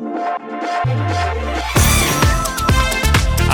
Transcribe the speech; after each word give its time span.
Música 0.00 1.29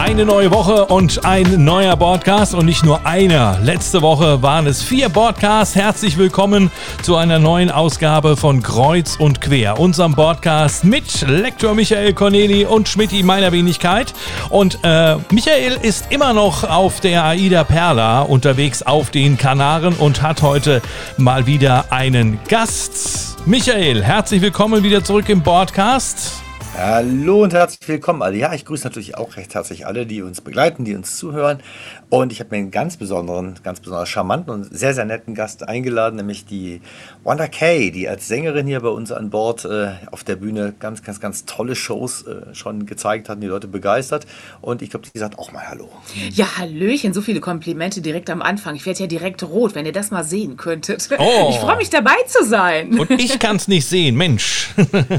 Eine 0.06 0.24
neue 0.24 0.52
Woche 0.52 0.86
und 0.86 1.24
ein 1.24 1.64
neuer 1.64 1.96
Podcast 1.96 2.54
und 2.54 2.64
nicht 2.64 2.84
nur 2.84 3.04
einer. 3.04 3.58
Letzte 3.64 4.02
Woche 4.02 4.40
waren 4.40 4.68
es 4.68 4.80
vier 4.80 5.08
Podcasts. 5.08 5.74
Herzlich 5.74 6.16
willkommen 6.16 6.70
zu 7.02 7.16
einer 7.16 7.40
neuen 7.40 7.72
Ausgabe 7.72 8.36
von 8.36 8.62
Kreuz 8.62 9.16
und 9.16 9.40
Quer, 9.40 9.80
unserem 9.80 10.14
Podcast 10.14 10.84
mit 10.84 11.22
Lektor 11.22 11.74
Michael 11.74 12.14
Corneli 12.14 12.64
und 12.64 12.88
Schmidti 12.88 13.24
meiner 13.24 13.50
Wenigkeit. 13.50 14.14
Und 14.48 14.78
äh, 14.84 15.16
Michael 15.32 15.76
ist 15.82 16.12
immer 16.12 16.32
noch 16.32 16.62
auf 16.62 17.00
der 17.00 17.24
Aida 17.24 17.64
Perla 17.64 18.22
unterwegs 18.22 18.84
auf 18.84 19.10
den 19.10 19.36
Kanaren 19.36 19.94
und 19.94 20.22
hat 20.22 20.40
heute 20.40 20.82
mal 21.16 21.46
wieder 21.46 21.86
einen 21.90 22.38
Gast. 22.46 23.44
Michael, 23.44 24.04
herzlich 24.04 24.40
willkommen 24.40 24.84
wieder 24.84 25.02
zurück 25.02 25.28
im 25.28 25.42
Podcast. 25.42 26.45
Hallo 26.78 27.42
und 27.42 27.54
herzlich 27.54 27.88
willkommen 27.88 28.20
alle. 28.20 28.36
Ja, 28.36 28.52
ich 28.52 28.66
grüße 28.66 28.84
natürlich 28.84 29.16
auch 29.16 29.38
recht 29.38 29.54
herzlich 29.54 29.86
alle, 29.86 30.04
die 30.04 30.20
uns 30.20 30.42
begleiten, 30.42 30.84
die 30.84 30.94
uns 30.94 31.16
zuhören. 31.16 31.62
Und 32.10 32.32
ich 32.32 32.40
habe 32.40 32.50
mir 32.50 32.58
einen 32.58 32.70
ganz 32.70 32.98
besonderen, 32.98 33.54
ganz 33.62 33.80
besonders 33.80 34.10
charmanten 34.10 34.52
und 34.52 34.64
sehr, 34.76 34.92
sehr 34.92 35.06
netten 35.06 35.34
Gast 35.34 35.66
eingeladen, 35.66 36.16
nämlich 36.16 36.44
die 36.44 36.82
Wanda 37.24 37.48
Kay, 37.48 37.90
die 37.92 38.10
als 38.10 38.28
Sängerin 38.28 38.66
hier 38.66 38.80
bei 38.80 38.90
uns 38.90 39.10
an 39.10 39.30
Bord 39.30 39.64
äh, 39.64 39.92
auf 40.10 40.22
der 40.22 40.36
Bühne 40.36 40.74
ganz, 40.78 41.02
ganz, 41.02 41.18
ganz 41.18 41.46
tolle 41.46 41.74
Shows 41.74 42.26
äh, 42.26 42.54
schon 42.54 42.84
gezeigt 42.84 43.30
hat 43.30 43.36
und 43.36 43.40
die 43.40 43.46
Leute 43.46 43.68
begeistert. 43.68 44.26
Und 44.60 44.82
ich 44.82 44.90
glaube, 44.90 45.06
die 45.12 45.18
sagt 45.18 45.38
auch 45.38 45.52
mal 45.52 45.66
Hallo. 45.66 45.88
Ja, 46.30 46.58
Hallöchen, 46.58 47.14
so 47.14 47.22
viele 47.22 47.40
Komplimente 47.40 48.02
direkt 48.02 48.28
am 48.28 48.42
Anfang. 48.42 48.76
Ich 48.76 48.84
werde 48.84 49.00
ja 49.00 49.06
direkt 49.06 49.42
rot, 49.42 49.74
wenn 49.74 49.86
ihr 49.86 49.92
das 49.92 50.10
mal 50.10 50.24
sehen 50.24 50.58
könntet. 50.58 51.08
Oh. 51.18 51.48
Ich 51.48 51.56
freue 51.56 51.78
mich 51.78 51.88
dabei 51.88 52.16
zu 52.26 52.44
sein. 52.44 52.98
Und 52.98 53.10
ich 53.12 53.38
kann 53.38 53.56
es 53.56 53.66
nicht 53.66 53.88
sehen, 53.88 54.14
Mensch. 54.14 54.74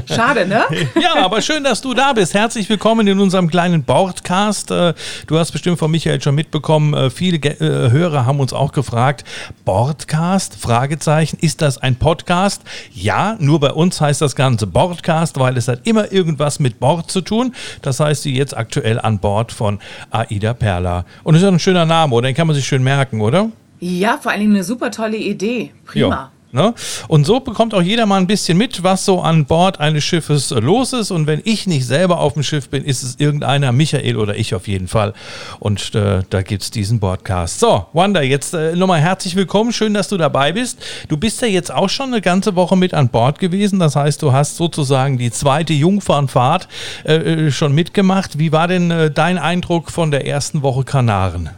Schade, 0.06 0.46
ne? 0.46 0.62
Ja, 1.02 1.16
aber 1.16 1.42
schön, 1.48 1.64
dass 1.64 1.80
du 1.80 1.94
da 1.94 2.12
bist. 2.12 2.34
Herzlich 2.34 2.68
willkommen 2.68 3.06
in 3.06 3.18
unserem 3.20 3.48
kleinen 3.48 3.82
Bordcast. 3.82 4.70
Äh, 4.70 4.92
du 5.26 5.38
hast 5.38 5.50
bestimmt 5.50 5.78
von 5.78 5.90
Michael 5.90 6.20
schon 6.20 6.34
mitbekommen, 6.34 6.92
äh, 6.92 7.08
viele 7.08 7.38
äh, 7.38 7.90
Hörer 7.90 8.26
haben 8.26 8.38
uns 8.38 8.52
auch 8.52 8.70
gefragt, 8.70 9.24
Bordcast? 9.64 10.56
Fragezeichen, 10.56 11.38
ist 11.40 11.62
das 11.62 11.78
ein 11.78 11.96
Podcast? 11.96 12.60
Ja, 12.92 13.38
nur 13.40 13.60
bei 13.60 13.72
uns 13.72 13.98
heißt 13.98 14.20
das 14.20 14.36
Ganze 14.36 14.66
Bordcast, 14.66 15.40
weil 15.40 15.56
es 15.56 15.68
hat 15.68 15.86
immer 15.86 16.12
irgendwas 16.12 16.60
mit 16.60 16.80
Bord 16.80 17.10
zu 17.10 17.22
tun. 17.22 17.54
Das 17.80 17.98
heißt, 17.98 18.24
sie 18.24 18.36
jetzt 18.36 18.54
aktuell 18.54 19.00
an 19.00 19.18
Bord 19.18 19.50
von 19.50 19.78
Aida 20.10 20.52
Perla. 20.52 21.06
Und 21.24 21.32
das 21.32 21.42
ist 21.42 21.48
ein 21.48 21.58
schöner 21.58 21.86
Name, 21.86 22.14
oder? 22.14 22.28
Den 22.28 22.34
kann 22.34 22.46
man 22.46 22.56
sich 22.56 22.66
schön 22.66 22.82
merken, 22.82 23.22
oder? 23.22 23.48
Ja, 23.80 24.18
vor 24.20 24.32
allem 24.32 24.50
eine 24.50 24.64
super 24.64 24.90
tolle 24.90 25.16
Idee. 25.16 25.72
Prima. 25.86 26.30
Jo. 26.30 26.37
Ne? 26.50 26.72
Und 27.08 27.26
so 27.26 27.40
bekommt 27.40 27.74
auch 27.74 27.82
jeder 27.82 28.06
mal 28.06 28.16
ein 28.16 28.26
bisschen 28.26 28.56
mit, 28.56 28.82
was 28.82 29.04
so 29.04 29.20
an 29.20 29.44
Bord 29.44 29.80
eines 29.80 30.02
Schiffes 30.04 30.50
los 30.50 30.94
ist. 30.94 31.10
Und 31.10 31.26
wenn 31.26 31.42
ich 31.44 31.66
nicht 31.66 31.86
selber 31.86 32.20
auf 32.20 32.32
dem 32.32 32.42
Schiff 32.42 32.70
bin, 32.70 32.84
ist 32.84 33.02
es 33.02 33.16
irgendeiner, 33.18 33.70
Michael 33.72 34.16
oder 34.16 34.34
ich 34.34 34.54
auf 34.54 34.66
jeden 34.66 34.88
Fall. 34.88 35.12
Und 35.60 35.94
äh, 35.94 36.22
da 36.30 36.40
gibt 36.40 36.62
es 36.62 36.70
diesen 36.70 37.00
Podcast. 37.00 37.60
So, 37.60 37.86
Wanda, 37.92 38.22
jetzt 38.22 38.54
äh, 38.54 38.74
nochmal 38.74 39.00
herzlich 39.00 39.36
willkommen. 39.36 39.72
Schön, 39.72 39.92
dass 39.92 40.08
du 40.08 40.16
dabei 40.16 40.52
bist. 40.52 40.78
Du 41.08 41.18
bist 41.18 41.42
ja 41.42 41.48
jetzt 41.48 41.70
auch 41.70 41.90
schon 41.90 42.12
eine 42.14 42.22
ganze 42.22 42.56
Woche 42.56 42.76
mit 42.76 42.94
an 42.94 43.10
Bord 43.10 43.38
gewesen. 43.38 43.78
Das 43.78 43.94
heißt, 43.94 44.22
du 44.22 44.32
hast 44.32 44.56
sozusagen 44.56 45.18
die 45.18 45.30
zweite 45.30 45.74
Jungfernfahrt 45.74 46.66
äh, 47.04 47.14
äh 47.14 47.50
schon 47.50 47.74
mitgemacht. 47.74 48.38
Wie 48.38 48.52
war 48.52 48.68
denn 48.68 48.90
äh, 48.90 49.10
dein 49.10 49.36
Eindruck 49.36 49.90
von 49.90 50.10
der 50.10 50.26
ersten 50.26 50.62
Woche 50.62 50.84
Kanaren? 50.84 51.50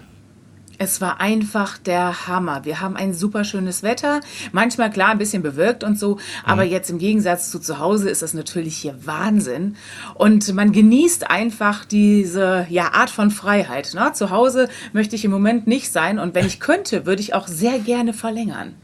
Es 0.82 1.02
war 1.02 1.20
einfach 1.20 1.76
der 1.76 2.26
Hammer. 2.26 2.64
Wir 2.64 2.80
haben 2.80 2.96
ein 2.96 3.12
super 3.12 3.44
schönes 3.44 3.82
Wetter. 3.82 4.22
Manchmal 4.52 4.90
klar 4.90 5.10
ein 5.10 5.18
bisschen 5.18 5.42
bewölkt 5.42 5.84
und 5.84 5.98
so, 5.98 6.18
aber 6.42 6.64
mhm. 6.64 6.70
jetzt 6.70 6.88
im 6.88 6.96
Gegensatz 6.96 7.50
zu 7.50 7.58
zu 7.58 7.78
Hause 7.78 8.08
ist 8.08 8.22
das 8.22 8.32
natürlich 8.32 8.78
hier 8.78 8.94
Wahnsinn. 9.04 9.76
Und 10.14 10.54
man 10.54 10.72
genießt 10.72 11.30
einfach 11.30 11.84
diese 11.84 12.66
ja, 12.70 12.94
Art 12.94 13.10
von 13.10 13.30
Freiheit. 13.30 13.92
Ne? 13.92 14.12
Zu 14.14 14.30
Hause 14.30 14.70
möchte 14.94 15.16
ich 15.16 15.24
im 15.26 15.30
Moment 15.30 15.66
nicht 15.66 15.92
sein 15.92 16.18
und 16.18 16.34
wenn 16.34 16.46
ich 16.46 16.60
könnte, 16.60 17.04
würde 17.04 17.20
ich 17.20 17.34
auch 17.34 17.46
sehr 17.46 17.78
gerne 17.78 18.14
verlängern. 18.14 18.74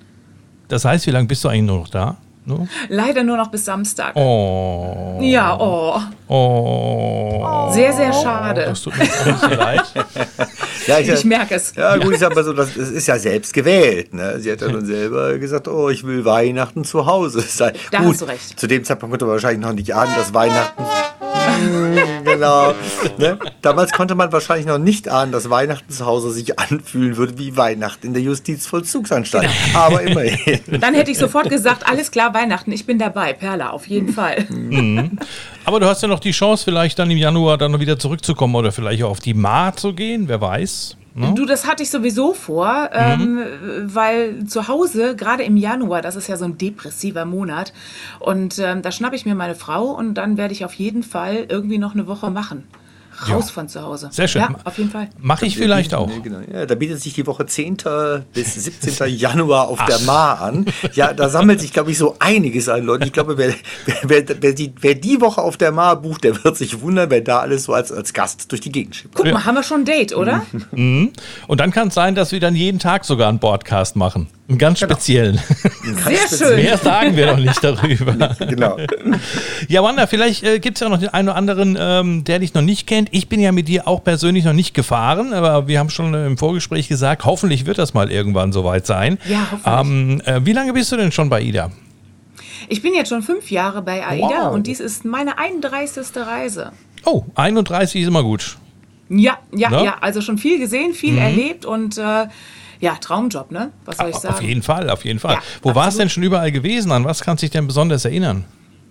Das 0.69 0.85
heißt, 0.85 1.07
wie 1.07 1.13
lange 1.13 1.29
bist 1.29 1.45
du 1.45 1.49
eigentlich 1.49 1.63
noch 1.63 1.89
da? 1.89 2.19
No? 2.47 2.69
Leider 2.89 3.25
nur 3.25 3.37
noch 3.37 3.49
bis 3.49 3.65
Samstag. 3.65 4.15
Oh. 4.15 5.19
Ja, 5.21 5.59
oh. 5.59 6.01
Oh. 6.29 7.73
Sehr, 7.73 7.93
sehr 7.93 8.13
schade. 8.13 8.67
Das 8.67 8.83
tut 8.83 8.97
mir 8.97 9.05
auch 9.05 9.51
leid. 9.51 9.83
Ja, 10.87 11.01
ich, 11.01 11.09
ich 11.09 11.25
merke 11.25 11.57
es. 11.57 11.75
Ja, 11.75 11.97
gut, 11.97 12.15
ich 12.15 12.21
sag 12.21 12.35
mal 12.35 12.45
so, 12.45 12.53
das, 12.53 12.75
das 12.75 12.91
ist 12.91 13.09
ja 13.09 13.19
selbst 13.19 13.53
gewählt. 13.53 14.15
Ne? 14.15 14.39
Sie 14.39 14.53
hat 14.53 14.61
ja 14.61 14.69
nun 14.69 14.87
selber 14.87 15.37
gesagt, 15.39 15.67
oh, 15.67 15.89
ich 15.91 16.07
will 16.07 16.25
Weihnachten 16.25 16.85
zu 16.85 17.07
Hause 17.07 17.41
sein. 17.41 17.73
Da 17.91 17.99
gut, 17.99 18.13
hast 18.13 18.21
du 18.21 18.25
recht. 18.27 18.61
Zu 18.61 18.69
dem 18.69 18.85
Zeitpunkt 18.85 19.13
konnte 19.13 19.25
man 19.25 19.33
wahrscheinlich 19.33 19.67
noch 19.67 19.73
nicht 19.73 19.93
ahnen, 19.93 20.15
dass 20.17 20.33
Weihnachten 20.33 20.85
genau. 22.37 22.75
Ne? 23.19 23.39
Damals 23.63 23.93
konnte 23.93 24.15
man 24.15 24.33
wahrscheinlich 24.33 24.67
noch 24.67 24.79
nicht 24.79 25.09
ahnen, 25.09 25.33
dass 25.33 25.51
Weihnachten 25.51 25.93
zu 25.93 26.07
Hause 26.07 26.31
sich 26.31 26.59
anfühlen 26.59 27.17
würde 27.17 27.39
wie 27.39 27.57
Weihnachten 27.57 28.07
in 28.07 28.15
der 28.15 28.23
Justizvollzugsanstalt. 28.23 29.49
Genau. 29.67 29.79
Aber 29.79 30.03
immerhin. 30.03 30.61
Dann 30.81 30.95
hätte 30.95 31.11
ich 31.11 31.19
sofort 31.19 31.51
gesagt, 31.51 31.87
alles 31.89 32.11
klar, 32.11 32.35
Weihnachten, 32.35 32.73
ich 32.73 32.87
bin 32.87 32.99
dabei, 32.99 33.33
Perla, 33.33 33.71
auf 33.71 33.87
jeden 33.87 34.13
Fall. 34.13 34.47
Mhm. 34.49 35.19
Aber 35.65 35.81
du 35.81 35.87
hast 35.87 36.03
ja 36.03 36.09
noch 36.09 36.21
die 36.21 36.33
Chance, 36.33 36.65
vielleicht 36.65 36.99
dann 36.99 37.11
im 37.11 37.19
Januar 37.19 37.59
dann 37.59 37.79
wieder 37.81 37.99
zurückzukommen 37.99 38.55
oder 38.55 38.73
vielleicht 38.73 39.03
auch 39.03 39.11
auf 39.11 39.21
die 39.21 39.35
Ma 39.35 39.75
zu 39.75 39.93
gehen, 39.95 40.29
wer 40.29 40.41
weiß. 40.41 40.97
No? 41.17 41.33
Du, 41.33 41.47
das 41.47 41.67
hatte 41.67 41.83
ich 41.83 41.91
sowieso 41.91 42.35
vor, 42.35 42.91
mhm. 42.93 43.39
ähm, 43.39 43.47
weil 43.85 44.45
zu 44.45 44.69
Hause, 44.69 45.17
gerade 45.17 45.45
im 45.45 45.57
Januar, 45.57 46.03
das 46.03 46.15
ist 46.15 46.29
ja 46.29 46.37
so 46.37 46.45
ein 46.45 46.59
depressiver 46.59 47.25
Monat, 47.25 47.73
und 48.21 48.59
ähm, 48.59 48.83
da 48.83 48.93
schnappe 48.93 49.17
ich 49.17 49.25
mir 49.25 49.35
meine 49.35 49.55
Frau 49.55 49.87
und 49.93 50.15
dann 50.15 50.37
werde 50.37 50.53
ich 50.53 50.65
auf 50.65 50.75
jeden 50.75 51.03
Fall 51.03 51.47
irgendwie 51.49 51.79
noch 51.79 51.95
eine 51.95 52.07
Woche 52.07 52.31
machen 52.31 52.65
raus 53.29 53.47
ja. 53.47 53.53
von 53.53 53.69
zu 53.69 53.83
Hause. 53.83 54.09
Sehr 54.11 54.29
schön. 54.29 54.43
Ja, 54.43 54.51
auf 54.65 54.79
jeden 54.79 54.91
Fall. 54.91 55.09
Mache 55.19 55.47
ich 55.47 55.57
vielleicht 55.57 55.95
auch. 55.95 56.11
Genau. 56.23 56.41
Ja, 56.53 56.67
da 56.67 56.75
bietet 56.75 57.01
sich 57.01 57.15
die 57.15 57.27
Woche 57.27 57.47
10. 57.47 57.77
bis 58.33 58.55
17. 58.55 59.15
Januar 59.17 59.69
auf 59.69 59.79
Ach. 59.81 59.87
der 59.87 60.01
Mar 60.01 60.41
an. 60.41 60.67
Ja, 60.95 61.13
da 61.13 61.29
sammelt 61.29 61.61
sich, 61.61 61.73
glaube 61.73 61.91
ich, 61.91 61.99
so 61.99 62.17
einiges 62.19 62.69
an 62.69 62.85
Leuten. 62.85 63.05
Ich 63.05 63.13
glaube, 63.13 63.37
wer, 63.39 63.55
wer, 64.03 64.25
wer, 64.41 64.53
die, 64.53 64.73
wer 64.81 64.95
die 64.95 65.21
Woche 65.21 65.43
auf 65.43 65.57
der 65.57 65.73
Mar 65.73 65.97
bucht, 65.97 66.25
der 66.25 66.43
wird 66.45 66.57
sich 66.57 66.81
wundern, 66.81 67.11
wer 67.11 67.21
da 67.21 67.41
alles 67.41 67.65
so 67.65 67.75
als, 67.75 67.93
als 67.93 68.13
Gast 68.13 68.51
durch 68.53 68.61
die 68.61 68.73
Gegend 68.73 68.97
schippt. 68.97 69.15
Guck 69.15 69.33
mal, 69.33 69.45
haben 69.45 69.55
wir 69.55 69.63
schon 69.63 69.81
ein 69.81 69.85
Date, 69.85 70.15
oder? 70.15 70.43
Mhm. 70.73 71.13
Und 71.47 71.61
dann 71.61 71.71
kann 71.71 71.89
es 71.89 71.95
sein, 71.95 72.15
dass 72.15 72.33
wir 72.33 72.41
dann 72.41 72.55
jeden 72.55 72.79
Tag 72.79 73.05
sogar 73.05 73.29
einen 73.29 73.39
Podcast 73.39 73.97
machen. 73.97 74.29
Einen 74.49 74.59
ganz 74.59 74.79
genau. 74.79 74.93
speziellen. 74.95 75.41
Sehr 75.83 76.39
schön. 76.39 76.57
Mehr 76.63 76.79
sagen 76.79 77.17
wir 77.17 77.27
noch 77.27 77.39
nicht 77.39 77.63
darüber. 77.65 78.13
genau. 78.39 78.77
Ja, 79.67 79.83
Wanda, 79.83 80.07
vielleicht 80.07 80.45
äh, 80.45 80.61
gibt 80.61 80.77
es 80.77 80.83
ja 80.83 80.89
noch 80.89 81.01
den 81.01 81.09
einen 81.09 81.29
oder 81.29 81.37
anderen, 81.37 81.77
ähm, 81.79 82.23
der 82.23 82.39
dich 82.39 82.55
noch 82.55 82.63
nicht 82.63 82.87
kennt. 82.87 83.09
Ich 83.11 83.29
bin 83.29 83.41
ja 83.41 83.51
mit 83.51 83.67
dir 83.67 83.89
auch 83.89 84.05
persönlich 84.05 84.45
noch 84.45 84.53
nicht 84.53 84.73
gefahren, 84.73 85.33
aber 85.33 85.67
wir 85.67 85.81
haben 85.81 85.91
schon 85.91 86.15
im 86.15 86.39
Vorgespräch 86.39 86.87
gesagt, 86.87 87.25
hoffentlich 87.25 87.67
wird 87.67 87.79
das 87.79 87.93
mal 87.93 88.13
irgendwann 88.13 88.53
soweit 88.53 88.87
sein. 88.87 89.19
Ja, 89.29 89.49
hoffentlich. 89.51 90.25
Ähm, 90.27 90.43
äh, 90.43 90.47
wie 90.47 90.53
lange 90.53 90.73
bist 90.73 90.93
du 90.93 90.97
denn 90.97 91.11
schon 91.11 91.29
bei 91.29 91.41
Ida? 91.41 91.73
Ich 92.69 92.83
bin 92.83 92.95
jetzt 92.95 93.09
schon 93.09 93.23
fünf 93.23 93.51
Jahre 93.51 93.83
bei 93.83 94.07
AIDA 94.07 94.47
wow. 94.47 94.55
und 94.55 94.69
dies 94.69 94.79
ist 94.79 95.05
meine 95.05 95.39
31. 95.39 96.07
Reise. 96.17 96.73
Oh, 97.05 97.25
31 97.35 98.03
ist 98.03 98.09
immer 98.09 98.23
gut. 98.23 98.57
Ja, 99.09 99.39
ja, 99.53 99.71
ne? 99.71 99.85
ja. 99.85 99.97
Also 100.01 100.21
schon 100.21 100.39
viel 100.39 100.59
gesehen, 100.59 100.93
viel 100.93 101.13
mhm. 101.13 101.19
erlebt 101.19 101.65
und 101.65 101.99
äh, 101.99 102.27
ja, 102.81 102.95
Traumjob, 103.01 103.51
ne? 103.51 103.73
Was 103.85 103.99
soll 103.99 104.11
ich 104.11 104.17
sagen? 104.17 104.35
Auf 104.35 104.43
jeden 104.43 104.63
Fall, 104.63 104.91
auf 104.91 105.05
jeden 105.05 105.19
Fall. 105.19 105.35
Ja, 105.35 105.43
Wo 105.63 105.75
war 105.75 105.89
es 105.89 105.97
denn 105.97 106.09
schon 106.09 106.23
überall 106.23 106.53
gewesen? 106.53 106.93
An 106.93 107.05
was 107.05 107.23
kannst 107.23 107.43
du 107.43 107.47
dich 107.47 107.53
denn 107.53 107.67
besonders 107.67 108.05
erinnern? 108.05 108.45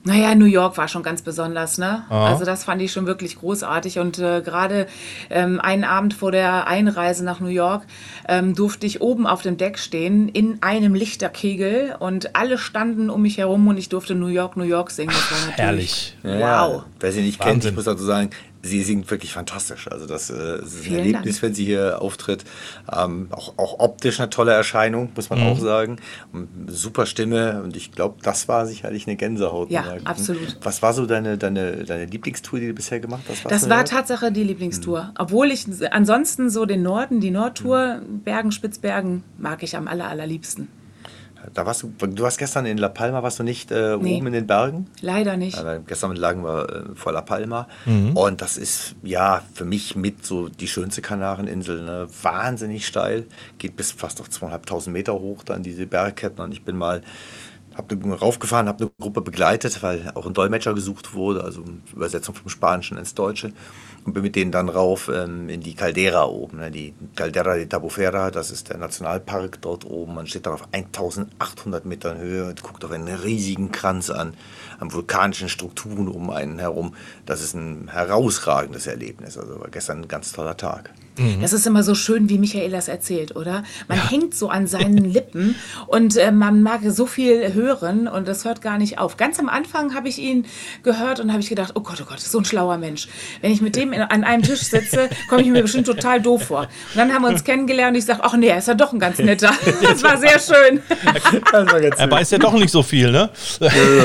Naja, 0.07 0.35
New 0.35 0.45
York 0.45 0.77
war 0.77 0.87
schon 0.87 1.01
ganz 1.01 1.23
besonders, 1.23 1.79
ne? 1.79 2.03
Aha. 2.09 2.27
Also 2.27 2.45
das 2.45 2.63
fand 2.63 2.79
ich 2.79 2.91
schon 2.91 3.07
wirklich 3.07 3.39
großartig. 3.39 3.97
Und 3.97 4.19
äh, 4.19 4.41
gerade 4.45 4.85
ähm, 5.31 5.59
einen 5.59 5.83
Abend 5.83 6.13
vor 6.13 6.31
der 6.31 6.67
Einreise 6.67 7.25
nach 7.25 7.39
New 7.39 7.47
York 7.47 7.87
ähm, 8.27 8.53
durfte 8.53 8.85
ich 8.85 9.01
oben 9.01 9.25
auf 9.25 9.41
dem 9.41 9.57
Deck 9.57 9.79
stehen 9.79 10.29
in 10.29 10.61
einem 10.61 10.93
Lichterkegel 10.93 11.95
und 11.97 12.35
alle 12.35 12.59
standen 12.59 13.09
um 13.09 13.23
mich 13.23 13.39
herum 13.39 13.67
und 13.67 13.79
ich 13.79 13.89
durfte 13.89 14.13
New 14.13 14.27
York, 14.27 14.57
New 14.57 14.63
York 14.63 14.91
singen. 14.91 15.11
Ach, 15.11 15.57
herrlich. 15.57 16.15
Wow. 16.21 16.39
Ja, 16.39 16.85
wer 16.99 17.11
sie 17.11 17.21
nicht 17.23 17.39
Wahnsinn. 17.39 17.53
kennt, 17.53 17.65
ich 17.65 17.75
muss 17.75 17.85
dazu 17.85 18.03
sagen, 18.03 18.29
sie 18.65 18.83
singt 18.83 19.09
wirklich 19.11 19.31
fantastisch. 19.31 19.87
Also 19.89 20.07
das, 20.07 20.29
äh, 20.29 20.57
das 20.59 20.73
ist 20.73 20.87
ein 20.87 20.95
Erlebnis, 20.95 21.35
Dank. 21.35 21.43
wenn 21.43 21.53
sie 21.53 21.65
hier 21.65 22.01
auftritt. 22.01 22.43
Ähm, 22.91 23.27
auch, 23.31 23.57
auch, 23.57 23.79
optisch 23.79 24.19
eine 24.19 24.29
tolle 24.29 24.53
Erscheinung, 24.53 25.11
muss 25.15 25.29
man 25.29 25.39
mhm. 25.39 25.47
auch 25.47 25.59
sagen. 25.59 25.97
Super 26.67 27.05
Stimme 27.05 27.61
und 27.63 27.75
ich 27.75 27.91
glaube, 27.91 28.17
das 28.21 28.47
war 28.47 28.65
sicherlich 28.65 29.07
eine 29.07 29.15
Gänsehaut. 29.15 29.69
Ja, 29.69 29.83
absolut. 30.03 30.57
Was 30.61 30.81
war 30.81 30.93
so 30.93 31.05
deine, 31.05 31.37
deine, 31.37 31.83
deine 31.83 32.05
Lieblingstour, 32.05 32.59
die 32.59 32.67
du 32.67 32.73
bisher 32.73 32.99
gemacht 32.99 33.23
hast? 33.29 33.45
Das 33.45 33.69
war 33.69 33.85
Tatsache 33.85 34.31
die 34.31 34.43
Lieblingstour. 34.43 35.03
Mhm. 35.03 35.11
Obwohl 35.19 35.51
ich 35.51 35.65
ansonsten 35.91 36.49
so 36.49 36.65
den 36.65 36.81
Norden, 36.81 37.19
die 37.19 37.31
Nordtour, 37.31 37.97
mhm. 37.97 38.21
Bergen, 38.21 38.51
Spitzbergen, 38.51 39.23
mag 39.37 39.63
ich 39.63 39.77
am 39.77 39.87
aller, 39.87 40.07
allerliebsten. 40.07 40.67
Da 41.53 41.65
warst 41.65 41.83
du, 41.83 41.93
du 41.97 42.23
warst 42.23 42.37
gestern 42.37 42.65
in 42.65 42.77
La 42.77 42.89
Palma, 42.89 43.21
warst 43.23 43.39
du 43.39 43.43
nicht 43.43 43.71
äh, 43.71 43.97
nee. 43.97 44.17
oben 44.17 44.27
in 44.27 44.33
den 44.33 44.47
Bergen? 44.47 44.87
Leider 45.01 45.37
nicht. 45.37 45.57
Ja, 45.57 45.77
gestern 45.77 46.15
lagen 46.15 46.43
wir 46.43 46.69
äh, 46.69 46.95
vor 46.95 47.13
La 47.13 47.21
Palma 47.21 47.67
mhm. 47.85 48.15
und 48.17 48.41
das 48.41 48.57
ist 48.57 48.95
ja 49.03 49.41
für 49.53 49.65
mich 49.65 49.95
mit 49.95 50.25
so 50.25 50.49
die 50.49 50.67
schönste 50.67 51.01
Kanareninsel. 51.01 51.83
Ne? 51.83 52.07
Wahnsinnig 52.21 52.87
steil, 52.87 53.25
geht 53.57 53.75
bis 53.75 53.91
fast 53.91 54.21
auf 54.21 54.29
zweieinhalbtausend 54.29 54.93
Meter 54.93 55.13
hoch 55.13 55.43
dann 55.43 55.63
diese 55.63 55.85
Bergketten 55.85 56.43
und 56.43 56.51
ich 56.51 56.63
bin 56.63 56.77
mal 56.77 57.01
habe 57.75 57.95
raufgefahren, 58.15 58.67
habe 58.67 58.85
eine 58.85 58.91
Gruppe 58.99 59.21
begleitet, 59.21 59.83
weil 59.83 60.11
auch 60.15 60.25
ein 60.25 60.33
Dolmetscher 60.33 60.73
gesucht 60.73 61.13
wurde, 61.13 61.43
also 61.43 61.63
Übersetzung 61.93 62.35
vom 62.35 62.49
Spanischen 62.49 62.97
ins 62.97 63.13
Deutsche 63.13 63.53
und 64.05 64.13
bin 64.13 64.23
mit 64.23 64.35
denen 64.35 64.51
dann 64.51 64.69
rauf 64.69 65.09
ähm, 65.13 65.49
in 65.49 65.61
die 65.61 65.73
Caldera 65.73 66.25
oben, 66.25 66.57
ne? 66.57 66.71
die 66.71 66.93
Caldera 67.15 67.55
de 67.55 67.65
Tabufera, 67.65 68.29
das 68.29 68.51
ist 68.51 68.69
der 68.69 68.77
Nationalpark 68.77 69.61
dort 69.61 69.83
oben. 69.83 70.13
Man 70.13 70.27
steht 70.27 70.45
da 70.45 70.53
auf 70.53 70.67
1800 70.71 71.85
Metern 71.85 72.19
Höhe 72.19 72.47
und 72.47 72.61
guckt 72.61 72.85
auf 72.85 72.91
einen 72.91 73.07
riesigen 73.07 73.71
Kranz 73.71 74.11
an, 74.11 74.35
an 74.79 74.93
vulkanischen 74.93 75.49
Strukturen 75.49 76.07
um 76.07 76.29
einen 76.29 76.59
herum. 76.59 76.93
Das 77.25 77.41
ist 77.41 77.55
ein 77.55 77.87
herausragendes 77.87 78.85
Erlebnis. 78.85 79.37
Also 79.37 79.59
war 79.59 79.69
gestern 79.69 80.03
ein 80.03 80.07
ganz 80.07 80.31
toller 80.31 80.55
Tag. 80.55 80.91
Mhm. 81.17 81.41
Das 81.41 81.53
ist 81.53 81.65
immer 81.65 81.83
so 81.83 81.95
schön, 81.95 82.29
wie 82.29 82.37
Michael 82.37 82.71
das 82.71 82.87
erzählt, 82.87 83.35
oder? 83.35 83.63
Man 83.87 83.97
ja. 83.97 84.09
hängt 84.09 84.35
so 84.35 84.49
an 84.49 84.67
seinen 84.67 84.97
Lippen 85.13 85.55
und 85.87 86.17
äh, 86.17 86.31
man 86.31 86.61
mag 86.61 86.81
so 86.87 87.05
viel 87.05 87.53
hören 87.53 88.07
und 88.07 88.27
das 88.27 88.45
hört 88.45 88.61
gar 88.61 88.77
nicht 88.77 88.99
auf. 88.99 89.17
Ganz 89.17 89.39
am 89.39 89.49
Anfang 89.49 89.95
habe 89.95 90.09
ich 90.09 90.19
ihn 90.19 90.45
gehört 90.83 91.19
und 91.19 91.31
habe 91.31 91.41
ich 91.41 91.49
gedacht, 91.49 91.73
oh 91.75 91.81
Gott, 91.81 92.01
oh 92.01 92.05
Gott, 92.07 92.19
so 92.19 92.39
ein 92.39 92.45
schlauer 92.45 92.77
Mensch. 92.77 93.07
Wenn 93.41 93.51
ich 93.51 93.61
mit 93.61 93.75
dem 93.75 93.93
in, 93.93 94.01
an 94.01 94.23
einem 94.23 94.43
Tisch 94.43 94.61
sitze, 94.61 95.09
komme 95.29 95.41
ich 95.41 95.47
mir 95.47 95.61
bestimmt 95.61 95.87
total 95.87 96.21
doof 96.21 96.47
vor. 96.47 96.61
Und 96.61 96.69
dann 96.95 97.13
haben 97.13 97.21
wir 97.21 97.29
uns 97.29 97.43
kennengelernt 97.43 97.95
und 97.95 97.99
ich 97.99 98.05
sage, 98.05 98.19
ach 98.23 98.35
nee, 98.35 98.47
er 98.47 98.57
ist 98.57 98.67
ja 98.67 98.73
doch 98.73 98.93
ein 98.93 98.99
ganz 98.99 99.19
netter. 99.19 99.51
Das 99.85 100.03
war 100.03 100.17
sehr 100.17 100.39
schön. 100.39 100.81
Er 101.51 102.11
weiß 102.11 102.31
ja 102.31 102.37
doch 102.37 102.53
nicht 102.53 102.71
so 102.71 102.81
viel, 102.81 103.11
ne? 103.11 103.29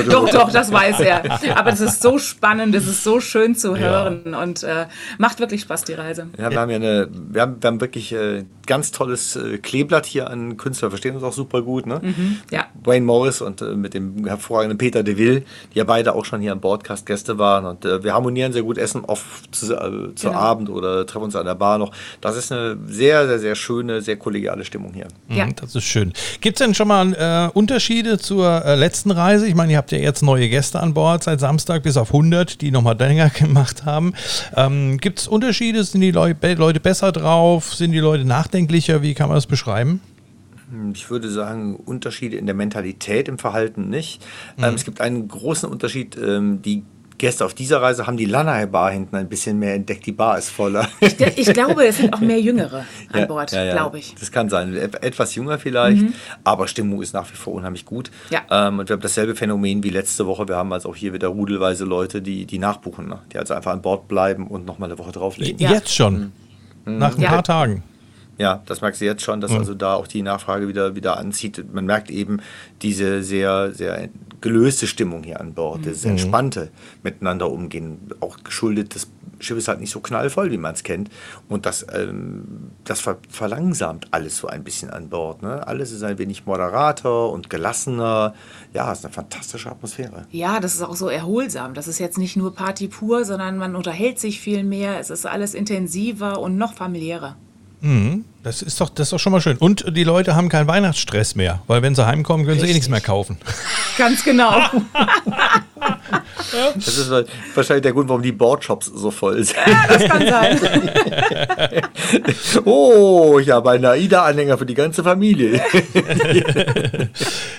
doch, 0.09 0.29
doch, 0.29 0.53
das 0.53 0.71
weiß 0.71 1.01
er. 1.01 1.57
Aber 1.57 1.73
es 1.73 1.81
ist 1.81 2.03
so 2.03 2.19
spannend, 2.19 2.75
es 2.75 2.87
ist 2.87 3.03
so 3.03 3.21
schön 3.21 3.55
zu 3.55 3.77
hören 3.77 4.23
ja. 4.27 4.43
und 4.43 4.63
äh, 4.63 4.87
macht 5.19 5.41
wirklich 5.41 5.63
Spaß, 5.63 5.85
die 5.85 5.95
Reise. 5.95 6.29
Ja, 6.39 6.51
wir 6.51 6.61
haben 6.61 6.71
ja 6.71 6.77
eine 6.77 7.00
wir, 7.11 7.43
haben, 7.43 7.57
wir 7.61 7.69
haben 7.69 7.81
wirklich 7.81 8.13
äh, 8.13 8.45
ganz 8.67 8.93
tolles 8.93 9.37
äh, 9.37 9.59
Kleeblatt 9.59 10.07
hier 10.07 10.31
an 10.31 10.57
Künstler, 10.57 10.91
verstehen 10.91 11.15
uns 11.15 11.25
auch 11.25 11.33
super 11.33 11.63
gut. 11.63 11.87
Ne? 11.87 12.01
Mhm, 12.03 12.37
ja. 12.51 12.67
Wayne 12.85 13.05
Morris 13.05 13.41
und 13.41 13.61
äh, 13.63 13.75
mit 13.75 13.95
dem 13.95 14.27
hervorragenden 14.27 14.79
Peter 14.79 15.03
DeVille, 15.03 15.43
die 15.75 15.79
ja 15.79 15.85
beide 15.85 16.15
auch 16.15 16.25
schon 16.25 16.41
hier 16.41 16.53
am 16.53 16.61
Podcast 16.61 17.05
Gäste 17.05 17.39
waren. 17.39 17.65
Und 17.65 17.85
äh, 17.85 18.05
wir 18.05 18.15
harmonieren 18.15 18.53
sehr 18.53 18.63
gut, 18.63 18.79
essen 18.79 19.05
oft 19.05 19.53
zu, 19.55 19.75
äh, 19.75 20.15
zu 20.15 20.29
genau. 20.29 20.39
Abend 20.39 20.71
oder 20.71 21.05
treffen 21.05 21.25
uns 21.25 21.37
an 21.37 21.47
der 21.47 21.57
Bar 21.57 21.79
noch. 21.79 21.91
Das 22.21 22.37
ist 22.37 22.53
eine 22.53 22.79
sehr, 22.87 23.27
sehr, 23.27 23.41
sehr 23.41 23.55
schöne, 23.57 24.03
sehr 24.03 24.17
kollegiale 24.17 24.65
Stimmung 24.65 24.95
hier. 24.95 25.09
Mhm, 25.29 25.37
ja, 25.37 25.49
das 25.49 25.75
ist 25.75 25.85
schön. 25.85 26.13
Gibt 26.41 26.61
es 26.61 26.65
denn 26.65 26.75
schon 26.75 26.87
mal 26.87 27.13
äh, 27.15 27.51
Unterschiede 27.59 28.19
zur 28.19 28.63
letzten 28.77 29.11
Reise? 29.11 29.49
Ich 29.49 29.57
meine, 29.57 29.73
ihr 29.73 29.79
habt 29.79 29.91
ja 29.91 29.99
jetzt 29.99 30.23
neue 30.23 30.49
Gäste 30.49 30.79
an 30.79 30.95
Bord 30.95 31.25
seit 31.25 31.41
Samstag 31.41 31.83
bis 31.83 31.97
auf 31.97 32.11
100, 32.11 32.61
die 32.61 32.71
nochmal 32.71 32.97
länger 32.99 33.31
gemacht 33.31 33.85
haben. 33.85 34.15
Ähm, 34.55 34.99
Gibt 34.99 35.19
es 35.19 35.27
Unterschiede? 35.27 35.83
Sind 35.83 36.03
die 36.03 36.13
Leute 36.13 36.79
besser 36.79 36.90
drauf? 36.99 37.75
Sind 37.75 37.93
die 37.93 37.99
Leute 37.99 38.25
nachdenklicher? 38.25 39.03
Wie 39.03 39.15
kann 39.15 39.29
man 39.29 39.37
das 39.37 39.47
beschreiben? 39.47 40.01
Ich 40.93 41.11
würde 41.11 41.29
sagen, 41.29 41.77
Unterschiede 41.77 42.37
in 42.37 42.47
der 42.47 42.55
Mentalität, 42.55 43.29
im 43.29 43.39
Verhalten 43.39 43.89
nicht. 43.89 44.23
Mhm. 44.57 44.65
Ähm, 44.65 44.75
es 44.75 44.85
gibt 44.85 45.01
einen 45.01 45.27
großen 45.27 45.69
Unterschied. 45.69 46.17
Ähm, 46.17 46.63
die 46.63 46.85
Gäste 47.21 47.45
auf 47.45 47.53
dieser 47.53 47.83
Reise 47.83 48.07
haben 48.07 48.17
die 48.17 48.25
Lanai 48.25 48.65
Bar 48.67 48.93
hinten 48.93 49.15
ein 49.15 49.29
bisschen 49.29 49.59
mehr 49.59 49.75
entdeckt. 49.75 50.07
Die 50.07 50.13
Bar 50.13 50.39
ist 50.39 50.49
voller. 50.49 50.89
Ich, 51.01 51.21
ich 51.21 51.53
glaube, 51.53 51.87
es 51.87 51.99
sind 51.99 52.15
auch 52.15 52.21
mehr 52.21 52.41
Jüngere 52.41 52.87
an 53.13 53.29
Bord, 53.29 53.53
ja, 53.53 53.63
ja, 53.63 53.73
glaube 53.73 53.99
ich. 53.99 54.15
Das 54.19 54.33
kann 54.33 54.49
sein. 54.49 54.75
Etwas 54.75 55.35
jünger 55.35 55.59
vielleicht, 55.59 56.01
mhm. 56.03 56.15
aber 56.45 56.67
Stimmung 56.67 57.03
ist 57.03 57.13
nach 57.13 57.31
wie 57.31 57.37
vor 57.37 57.53
unheimlich 57.53 57.85
gut. 57.85 58.11
Ja. 58.31 58.41
Ähm, 58.51 58.79
und 58.79 58.89
wir 58.89 58.95
haben 58.95 59.03
dasselbe 59.03 59.35
Phänomen 59.35 59.83
wie 59.83 59.91
letzte 59.91 60.27
Woche. 60.27 60.49
Wir 60.49 60.57
haben 60.57 60.73
also 60.73 60.89
auch 60.89 60.97
hier 60.97 61.13
wieder 61.13 61.29
rudelweise 61.29 61.85
Leute, 61.85 62.23
die, 62.23 62.47
die 62.47 62.59
nachbuchen, 62.59 63.09
ne? 63.09 63.19
die 63.33 63.39
also 63.39 63.53
einfach 63.53 63.73
an 63.73 63.83
Bord 63.83 64.09
bleiben 64.09 64.47
und 64.47 64.65
nochmal 64.65 64.89
eine 64.89 64.99
Woche 64.99 65.13
drauflegen. 65.13 65.59
Jetzt 65.59 65.95
schon. 65.95 66.15
Mhm. 66.15 66.33
Nach 66.99 67.17
ein 67.17 67.21
ja. 67.21 67.31
paar 67.31 67.45
Tagen. 67.45 67.83
Ja, 68.39 68.63
das 68.65 68.81
merkst 68.81 69.03
du 69.03 69.05
jetzt 69.05 69.23
schon, 69.23 69.43
dass 69.43 69.53
also 69.53 69.75
da 69.75 69.95
auch 69.95 70.07
die 70.07 70.23
Nachfrage 70.23 70.67
wieder, 70.67 70.95
wieder 70.95 71.19
anzieht. 71.19 71.63
Man 71.75 71.85
merkt 71.85 72.11
eben 72.11 72.41
diese 72.81 73.23
sehr, 73.23 73.73
sehr 73.73 74.09
gelöste 74.41 74.87
Stimmung 74.87 75.23
hier 75.23 75.41
an 75.41 75.55
Bord, 75.55 75.87
das 75.87 76.05
mhm. 76.05 76.13
entspannte 76.13 76.71
Miteinander 77.03 77.51
umgehen, 77.51 77.99
auch 78.21 78.39
geschuldet 78.43 78.95
das 78.95 79.09
Schiff 79.41 79.57
ist 79.57 79.69
halt 79.69 79.81
nicht 79.81 79.91
so 79.91 80.01
knallvoll, 80.01 80.51
wie 80.51 80.59
man 80.59 80.75
es 80.75 80.83
kennt. 80.83 81.11
Und 81.49 81.67
das, 81.67 81.87
ähm, 81.93 82.71
das 82.85 83.01
ver 83.01 83.19
verlangsamt 83.29 84.09
alles 84.11 84.37
so 84.37 84.49
ein 84.49 84.63
bisschen 84.63 84.91
an 84.91 85.09
Bord. 85.09 85.43
Ne? 85.43 85.67
Alles 85.67 85.93
ist 85.93 86.03
ein 86.03 86.19
wenig 86.19 86.47
moderater 86.47 87.31
und 87.31 87.51
gelassener. 87.51 88.35
Ja, 88.73 88.93
es 88.93 89.01
ist 89.01 89.05
eine 89.07 89.15
fantastische 89.15 89.71
Atmosphäre. 89.71 90.27
Ja, 90.31 90.61
das 90.61 90.75
ist 90.75 90.83
auch 90.83 90.97
so 90.97 91.09
erholsam. 91.09 91.75
Das 91.75 91.89
ist 91.89 91.99
jetzt 91.99 92.19
nicht 92.19 92.37
nur 92.37 92.55
Party 92.55 92.89
pur, 92.89 93.25
sondern 93.25 93.57
man 93.57 93.77
unterhält 93.77 94.19
sich 94.19 94.41
viel 94.41 94.63
mehr. 94.63 95.01
Es 95.01 95.11
ist 95.11 95.27
alles 95.27 95.55
intensiver 95.55 96.39
und 96.41 96.57
noch 96.57 96.75
familiärer. 96.75 97.37
Mhm. 97.81 98.25
Das 98.43 98.63
ist 98.63 98.81
doch, 98.81 98.89
das 98.89 99.09
ist 99.09 99.13
doch 99.13 99.19
schon 99.19 99.33
mal 99.33 99.43
schön. 99.43 99.59
Und 99.59 99.85
die 99.95 100.05
Leute 100.05 100.35
haben 100.35 100.49
keinen 100.49 100.67
Weihnachtsstress 100.67 101.35
mehr, 101.35 101.63
weil 101.67 101.83
wenn 101.83 101.95
sie 101.95 102.07
heimkommen, 102.07 102.47
können 102.47 102.61
Richtig. 102.61 102.69
sie 102.69 102.73
eh 102.73 102.75
nichts 102.75 102.89
mehr 102.89 103.03
kaufen. 103.03 103.37
Ganz 103.99 104.25
genau. 104.25 104.55
Das 106.75 106.99
ist 106.99 107.11
wahrscheinlich 107.55 107.83
der 107.83 107.93
Grund, 107.93 108.09
warum 108.09 108.23
die 108.23 108.33
Boardshops 108.33 108.87
so 108.87 109.11
voll 109.11 109.43
sind. 109.45 109.57
Ja, 109.67 109.87
das 109.89 110.05
kann 110.05 110.27
sein. 110.27 110.61
oh, 112.65 113.39
ich 113.41 113.51
habe 113.51 113.71
einen 113.71 113.85
AIDA-Anhänger 113.85 114.59
für 114.59 114.67
die 114.67 114.75
ganze 114.75 115.03
Familie. 115.05 115.63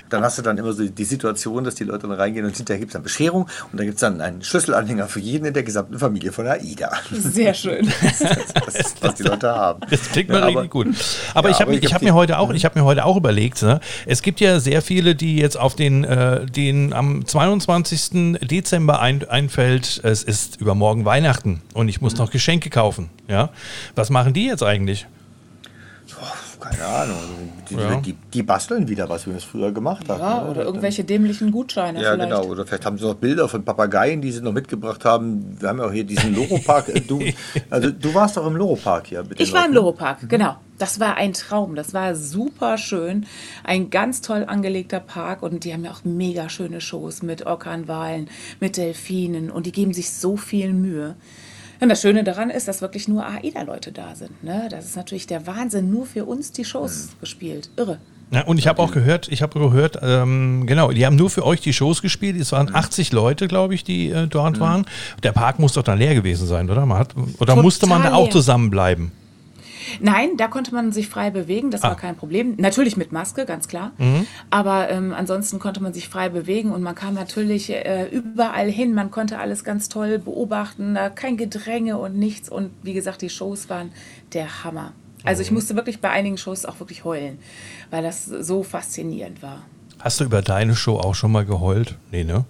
dann 0.10 0.24
hast 0.24 0.38
du 0.38 0.42
dann 0.42 0.58
immer 0.58 0.74
so 0.74 0.84
die 0.84 1.04
Situation, 1.04 1.64
dass 1.64 1.76
die 1.76 1.84
Leute 1.84 2.08
dann 2.08 2.12
reingehen 2.12 2.46
und 2.46 2.56
hinterher 2.56 2.80
gibt 2.80 2.92
es 2.92 2.96
eine 2.96 3.04
Bescherung 3.04 3.44
und 3.72 3.80
dann 3.80 3.86
gibt 3.86 3.96
es 3.96 4.02
dann 4.02 4.20
einen 4.22 4.42
Schlüsselanhänger 4.44 5.08
für 5.08 5.20
jeden 5.20 5.46
in 5.46 5.54
der 5.54 5.64
gesamten 5.64 5.98
Familie 5.98 6.32
von 6.32 6.48
AIDA. 6.48 6.92
Sehr 7.12 7.54
schön. 7.54 7.92
Das 8.02 8.22
ist, 8.22 8.54
das 8.54 8.96
was 9.02 9.16
die 9.16 9.24
Leute 9.24 9.50
haben. 9.50 9.82
Das 9.90 10.12
klingt 10.12 10.30
mal 10.30 10.40
ja, 10.40 10.48
gut. 10.72 10.88
Aber 11.36 11.50
ja, 11.50 11.56
ich 11.56 11.62
habe 11.62 11.78
hab 11.78 12.02
mir 12.02 12.14
heute 12.16 12.40
auch, 12.40 12.50
mhm. 12.50 12.56
ich 12.56 12.66
habe 12.66 12.80
mir 12.80 12.86
heute 12.86 13.06
auch 13.06 13.18
überlegt, 13.18 13.62
ne? 13.62 13.80
es 14.08 14.22
gibt 14.24 14.40
ja 14.40 14.60
sehr 14.60 14.82
viele, 14.82 15.14
die 15.14 15.38
jetzt 15.38 15.58
auf 15.58 15.76
den, 15.76 16.04
äh, 16.04 16.46
den 16.46 16.94
am 16.94 17.26
22. 17.26 18.40
Dezember 18.42 19.00
ein, 19.00 19.28
einfällt, 19.30 20.02
es 20.04 20.24
ist 20.24 20.60
übermorgen 20.60 21.06
Weihnachten 21.06 21.62
und 21.74 21.90
ich 21.90 22.02
muss 22.02 22.14
mhm. 22.14 22.20
noch 22.20 22.32
Geschenke 22.32 22.70
kaufen. 22.70 23.10
Ja? 23.28 23.50
Was 23.96 24.10
machen 24.10 24.34
die 24.34 24.46
jetzt 24.46 24.64
eigentlich? 24.64 25.06
Keine 26.62 26.86
Ahnung. 26.86 27.18
Die, 27.70 27.76
ja. 27.76 27.96
die, 27.98 28.14
die, 28.14 28.44
basteln 28.44 28.88
wieder, 28.88 29.10
was 29.10 29.28
wir 29.28 29.36
es 29.36 29.44
früher 29.44 29.72
gemacht 29.72 30.08
haben. 30.08 30.20
Ja, 30.20 30.44
ne? 30.44 30.50
oder 30.50 30.64
irgendwelche 30.64 31.04
dämlichen 31.04 31.52
Gutscheine. 31.52 32.02
Ja, 32.02 32.14
vielleicht. 32.14 32.30
genau. 32.30 32.44
Oder 32.46 32.66
vielleicht 32.66 32.86
haben 32.86 32.98
sie 32.98 33.06
noch 33.06 33.16
Bilder 33.16 33.50
von 33.50 33.66
Papageien, 33.66 34.22
die 34.22 34.32
sie 34.32 34.42
noch 34.42 34.54
mitgebracht 34.54 35.04
haben. 35.04 35.58
Wir 35.60 35.70
haben 35.70 35.80
ja 35.80 35.86
auch 35.86 35.92
hier 35.92 36.04
diesen 36.04 36.36
Loro-Park. 36.36 36.92
Du, 37.08 37.20
also, 37.70 37.90
du 37.90 38.14
warst 38.14 38.38
doch 38.38 38.46
im 38.46 38.56
Loro-Park 38.56 39.08
hier. 39.08 39.24
ich 39.38 39.52
war 39.54 39.66
im 39.66 39.74
Loro-Park, 39.74 40.24
mhm. 40.24 40.28
genau. 40.28 40.56
Das 40.78 41.00
war 41.00 41.16
ein 41.16 41.34
Traum. 41.34 41.76
Das 41.76 41.94
war 41.94 42.16
super 42.16 42.78
schön. 42.78 43.26
Ein 43.64 43.90
ganz 43.90 44.22
toll 44.22 44.46
angelegter 44.48 45.00
Park 45.00 45.42
und 45.42 45.64
die 45.64 45.74
haben 45.74 45.84
ja 45.84 45.92
auch 45.92 46.04
mega 46.04 46.50
schöne 46.50 46.80
Shows 46.80 47.24
mit 47.24 47.46
Orkanwalen, 47.46 48.30
mit 48.60 48.78
Delfinen 48.78 49.52
und 49.52 49.66
die 49.66 49.72
geben 49.72 49.94
sich 49.94 50.12
so 50.12 50.38
viel 50.38 50.74
Mühe. 50.74 51.16
Und 51.82 51.90
das 51.90 52.02
Schöne 52.02 52.24
daran 52.24 52.52
ist, 52.52 52.68
dass 52.68 52.82
wirklich 52.82 53.08
nur 53.08 53.26
AIDA-Leute 53.26 53.92
da 53.92 54.14
sind. 54.14 54.44
Ne? 54.44 54.68
Das 54.70 54.86
ist 54.86 54.96
natürlich 54.96 55.26
der 55.26 55.48
Wahnsinn, 55.48 55.90
nur 55.90 56.06
für 56.06 56.26
uns 56.26 56.52
die 56.52 56.64
Shows 56.64 57.08
mhm. 57.08 57.20
gespielt. 57.22 57.72
Irre. 57.76 57.98
Ja, 58.30 58.44
und 58.44 58.60
ich 58.60 58.68
habe 58.68 58.82
auch 58.82 58.92
gehört, 58.92 59.28
ich 59.30 59.42
habe 59.42 59.60
gehört, 59.60 59.98
ähm, 60.02 60.66
genau, 60.68 60.92
die 60.92 61.06
haben 61.06 61.16
nur 61.16 61.30
für 61.32 61.46
euch 61.46 61.60
die 61.60 61.74
Shows 61.74 62.02
gespielt. 62.02 62.40
Es 62.40 62.52
waren 62.52 62.74
80 62.74 63.12
mhm. 63.12 63.18
Leute, 63.18 63.48
glaube 63.48 63.74
ich, 63.74 63.84
die 63.84 64.10
äh, 64.10 64.28
dort 64.28 64.58
mhm. 64.58 64.62
waren. 64.62 64.86
Der 65.24 65.32
Park 65.32 65.58
muss 65.58 65.74
doch 65.74 65.84
dann 65.84 65.98
leer 65.98 66.14
gewesen 66.14 66.48
sein, 66.48 66.70
oder? 66.70 66.86
Man 66.86 67.00
hat, 67.00 67.16
oder 67.18 67.38
Total 67.40 67.62
musste 67.64 67.88
man 67.88 68.04
da 68.04 68.14
auch 68.14 68.30
zusammenbleiben? 68.30 69.12
Nein, 70.00 70.38
da 70.38 70.48
konnte 70.48 70.74
man 70.74 70.92
sich 70.92 71.10
frei 71.10 71.30
bewegen, 71.30 71.72
das 71.72 71.84
ah. 71.84 71.90
war 71.90 71.96
kein 71.96 72.16
Problem. 72.16 72.56
Natürlich 72.58 72.98
mit 72.98 73.12
Maske, 73.12 73.46
ganz 73.46 73.68
klar. 73.68 73.92
Mhm. 73.98 74.26
Aber 74.50 74.90
ähm, 74.90 75.14
ansonsten 75.14 75.60
konnte 75.60 75.82
man 75.82 75.94
sich 75.94 76.10
frei 76.10 76.30
bewegen 76.30 76.72
und 76.72 76.82
man 76.82 76.96
kam 76.96 77.14
natürlich 77.14 77.70
äh, 77.72 78.08
überall 78.10 78.70
hin. 78.70 78.94
Man 78.94 79.12
konnte 79.12 79.40
alles 79.40 79.64
ganz 79.64 79.90
toll 79.90 80.20
beobachten, 80.20 80.96
da 80.96 81.10
kein 81.10 81.38
Gedränge 81.38 81.98
und 81.98 82.18
nichts. 82.18 82.50
Und 82.50 82.72
wie 82.84 82.94
gesagt, 82.94 83.22
die 83.22 83.30
Shows 83.30 83.70
waren 83.70 83.92
der 84.34 84.64
Hammer. 84.64 84.94
Also 85.24 85.42
ich 85.42 85.52
mhm. 85.52 85.56
musste 85.56 85.76
wirklich 85.76 86.00
bei 86.00 86.10
einigen 86.10 86.38
Shows 86.38 86.66
auch 86.66 86.80
wirklich 86.80 87.04
heulen, 87.04 87.40
weil 87.90 88.04
das 88.04 88.26
so 88.26 88.64
faszinierend 88.64 89.42
war. 89.42 89.64
Hast 90.00 90.20
du 90.20 90.24
über 90.24 90.42
deine 90.42 90.76
Show 90.76 90.98
auch 90.98 91.14
schon 91.14 91.32
mal 91.32 91.46
geheult? 91.46 91.98
Nee, 92.12 92.24
ne? 92.24 92.46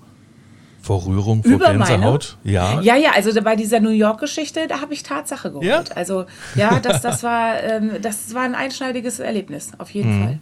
Vor 0.82 1.06
Rührung, 1.06 1.44
vor 1.44 1.52
Über 1.52 1.72
Gänsehaut? 1.72 2.38
Meine? 2.44 2.56
Ja. 2.56 2.82
Ja, 2.82 2.96
ja, 2.96 3.12
also 3.12 3.40
bei 3.44 3.56
dieser 3.56 3.80
New 3.80 3.92
York-Geschichte, 3.92 4.68
da 4.68 4.82
habe 4.82 4.94
ich 4.94 5.04
Tatsache 5.04 5.52
geholt. 5.52 5.66
Ja? 5.66 5.84
Also 5.96 6.26
ja, 6.56 6.80
das, 6.80 7.02
das, 7.02 7.22
war, 7.22 7.62
ähm, 7.62 7.92
das 8.02 8.34
war 8.34 8.42
ein 8.42 8.56
einschneidiges 8.56 9.20
Erlebnis, 9.20 9.72
auf 9.78 9.92
jeden 9.92 10.18
mhm. 10.18 10.24
Fall. 10.24 10.40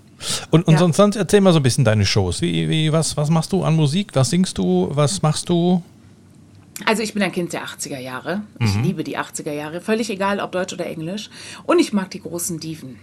Und, 0.50 0.68
und 0.68 0.74
ja. 0.74 0.80
sonst, 0.80 0.98
sonst 0.98 1.16
erzähl 1.18 1.42
mal 1.42 1.52
so 1.52 1.60
ein 1.60 1.64
bisschen 1.64 1.84
deine 1.84 2.06
Shows. 2.06 2.42
Wie, 2.42 2.70
wie, 2.70 2.92
was, 2.94 3.18
was 3.18 3.30
machst 3.30 3.52
du 3.52 3.64
an 3.64 3.76
Musik? 3.76 4.12
Was 4.14 4.30
singst 4.30 4.58
du? 4.58 4.90
Was 4.92 5.22
machst 5.22 5.50
du? 5.50 5.84
Also 6.86 7.04
ich 7.04 7.14
bin 7.14 7.22
ein 7.22 7.32
Kind 7.32 7.52
der 7.52 7.66
80er 7.66 8.00
Jahre. 8.00 8.42
Ich 8.60 8.74
mhm. 8.76 8.84
liebe 8.84 9.04
die 9.04 9.18
80er 9.18 9.52
Jahre, 9.52 9.82
völlig 9.82 10.10
egal 10.10 10.40
ob 10.40 10.54
Deutsch 10.54 10.74
oder 10.74 10.86
Englisch. 10.86 11.30
Und 11.66 11.80
ich 11.80 11.92
mag 11.92 12.10
die 12.12 12.22
großen 12.22 12.60
Diven. 12.60 12.98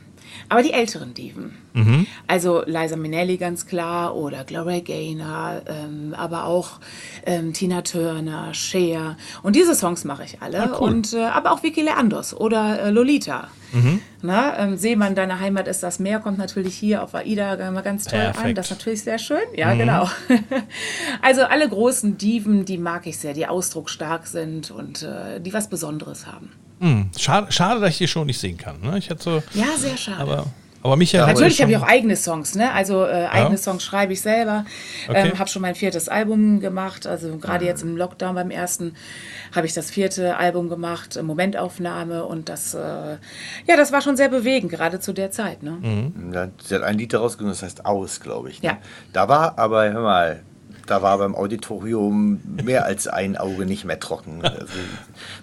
Aber 0.49 0.63
die 0.63 0.73
älteren 0.73 1.15
Diven. 1.15 1.57
Mhm. 1.75 2.07
Also 2.27 2.63
Liza 2.65 2.97
Minnelli 2.97 3.37
ganz 3.37 3.67
klar 3.67 4.17
oder 4.17 4.45
Gloria 4.45 4.81
Gaynor, 4.81 5.63
ähm, 5.67 6.15
aber 6.17 6.45
auch 6.45 6.81
ähm, 7.25 7.53
Tina 7.53 7.83
Turner, 7.83 8.55
Cher. 8.55 9.17
Und 9.43 9.57
diese 9.57 9.75
Songs 9.75 10.05
mache 10.05 10.25
ich 10.25 10.41
alle. 10.41 10.63
Ah, 10.63 10.77
cool. 10.81 10.89
Und 10.89 11.13
äh, 11.13 11.25
aber 11.25 11.53
auch 11.53 11.63
Vicky 11.63 11.83
Leandros 11.83 12.35
oder 12.35 12.81
äh, 12.81 12.91
Lolita. 12.91 13.49
Mhm. 13.73 14.01
Na, 14.23 14.59
ähm, 14.59 14.77
Seemann, 14.77 15.15
deine 15.15 15.41
Heimat 15.41 15.69
ist 15.69 15.83
das 15.83 15.99
Meer, 15.99 16.21
kommt 16.21 16.39
natürlich 16.39 16.75
hier 16.75 17.03
auf 17.03 17.15
AIDA 17.15 17.55
immer 17.55 17.83
ganz 17.83 18.05
toll 18.05 18.21
Perfekt. 18.21 18.47
an. 18.47 18.55
Das 18.55 18.67
ist 18.67 18.79
natürlich 18.79 19.03
sehr 19.03 19.19
schön. 19.19 19.39
Ja, 19.55 19.75
genau. 19.75 20.09
also 21.23 21.43
alle 21.43 21.69
großen 21.69 22.17
Diven, 22.17 22.65
die 22.65 22.79
mag 22.79 23.07
ich 23.07 23.19
sehr, 23.19 23.35
die 23.35 23.47
ausdrucksstark 23.47 24.27
sind 24.27 24.71
und 24.71 25.03
äh, 25.03 25.41
die 25.41 25.53
was 25.53 25.69
Besonderes 25.69 26.27
haben. 26.27 26.53
Hm, 26.81 27.11
schade, 27.19 27.51
schade, 27.53 27.81
dass 27.81 27.91
ich 27.91 27.99
die 27.99 28.09
schon 28.09 28.27
nicht 28.27 28.39
singen 28.39 28.59
kann. 28.59 28.81
Ne? 28.81 28.99
Ich 28.99 29.09
hätte 29.09 29.23
so, 29.23 29.43
Ja, 29.55 29.67
sehr 29.77 29.97
schade. 29.97 30.21
aber, 30.21 30.47
aber 30.83 30.97
Michael. 30.97 31.27
Natürlich 31.27 31.55
ist 31.55 31.61
habe 31.63 31.71
ich 31.73 31.77
auch 31.79 31.83
eigene 31.83 32.17
Songs, 32.17 32.55
ne? 32.55 32.71
Also 32.73 33.05
äh, 33.05 33.27
eigene 33.31 33.57
Songs 33.59 33.83
schreibe 33.83 34.13
ich 34.13 34.21
selber. 34.21 34.65
Okay. 35.09 35.31
Ähm, 35.31 35.39
habe 35.39 35.49
schon 35.49 35.63
mein 35.63 35.75
viertes 35.75 36.09
Album 36.09 36.61
gemacht. 36.61 37.07
Also 37.07 37.39
gerade 37.39 37.65
jetzt 37.65 37.83
im 37.83 37.97
Lockdown 37.97 38.35
beim 38.35 38.51
ersten 38.51 38.95
habe 39.55 39.67
ich 39.67 39.73
das 39.73 39.91
vierte 39.91 40.37
Album 40.37 40.69
gemacht, 40.69 41.17
äh, 41.17 41.23
Momentaufnahme 41.23 42.25
und 42.25 42.49
das, 42.51 42.75
äh, 42.75 42.79
ja, 42.79 43.77
das 43.77 43.91
war 43.91 44.03
schon 44.03 44.17
sehr 44.17 44.29
bewegend, 44.29 44.71
gerade 44.71 45.01
zu 45.01 45.13
der 45.13 45.31
Zeit. 45.31 45.63
Ne? 45.63 45.79
Mhm. 45.81 46.33
Ja, 46.35 46.49
Sie 46.63 46.75
hat 46.75 46.83
ein 46.83 46.99
Lied 46.99 47.13
daraus 47.15 47.39
gesungen, 47.39 47.53
das 47.55 47.63
heißt 47.63 47.87
Aus, 47.87 48.21
glaube 48.21 48.51
ich. 48.51 48.63
Ne? 48.63 48.69
Ja. 48.69 48.79
Da 49.15 49.29
war 49.29 49.59
aber, 49.59 49.91
hör 49.91 50.03
mal, 50.03 50.43
da 50.87 51.03
war 51.03 51.19
beim 51.19 51.35
Auditorium 51.35 52.41
mehr 52.65 52.85
als 52.85 53.09
ein 53.09 53.37
Auge 53.37 53.67
nicht 53.67 53.85
mehr 53.85 53.99
trocken. 54.01 54.41
Also, 54.45 54.67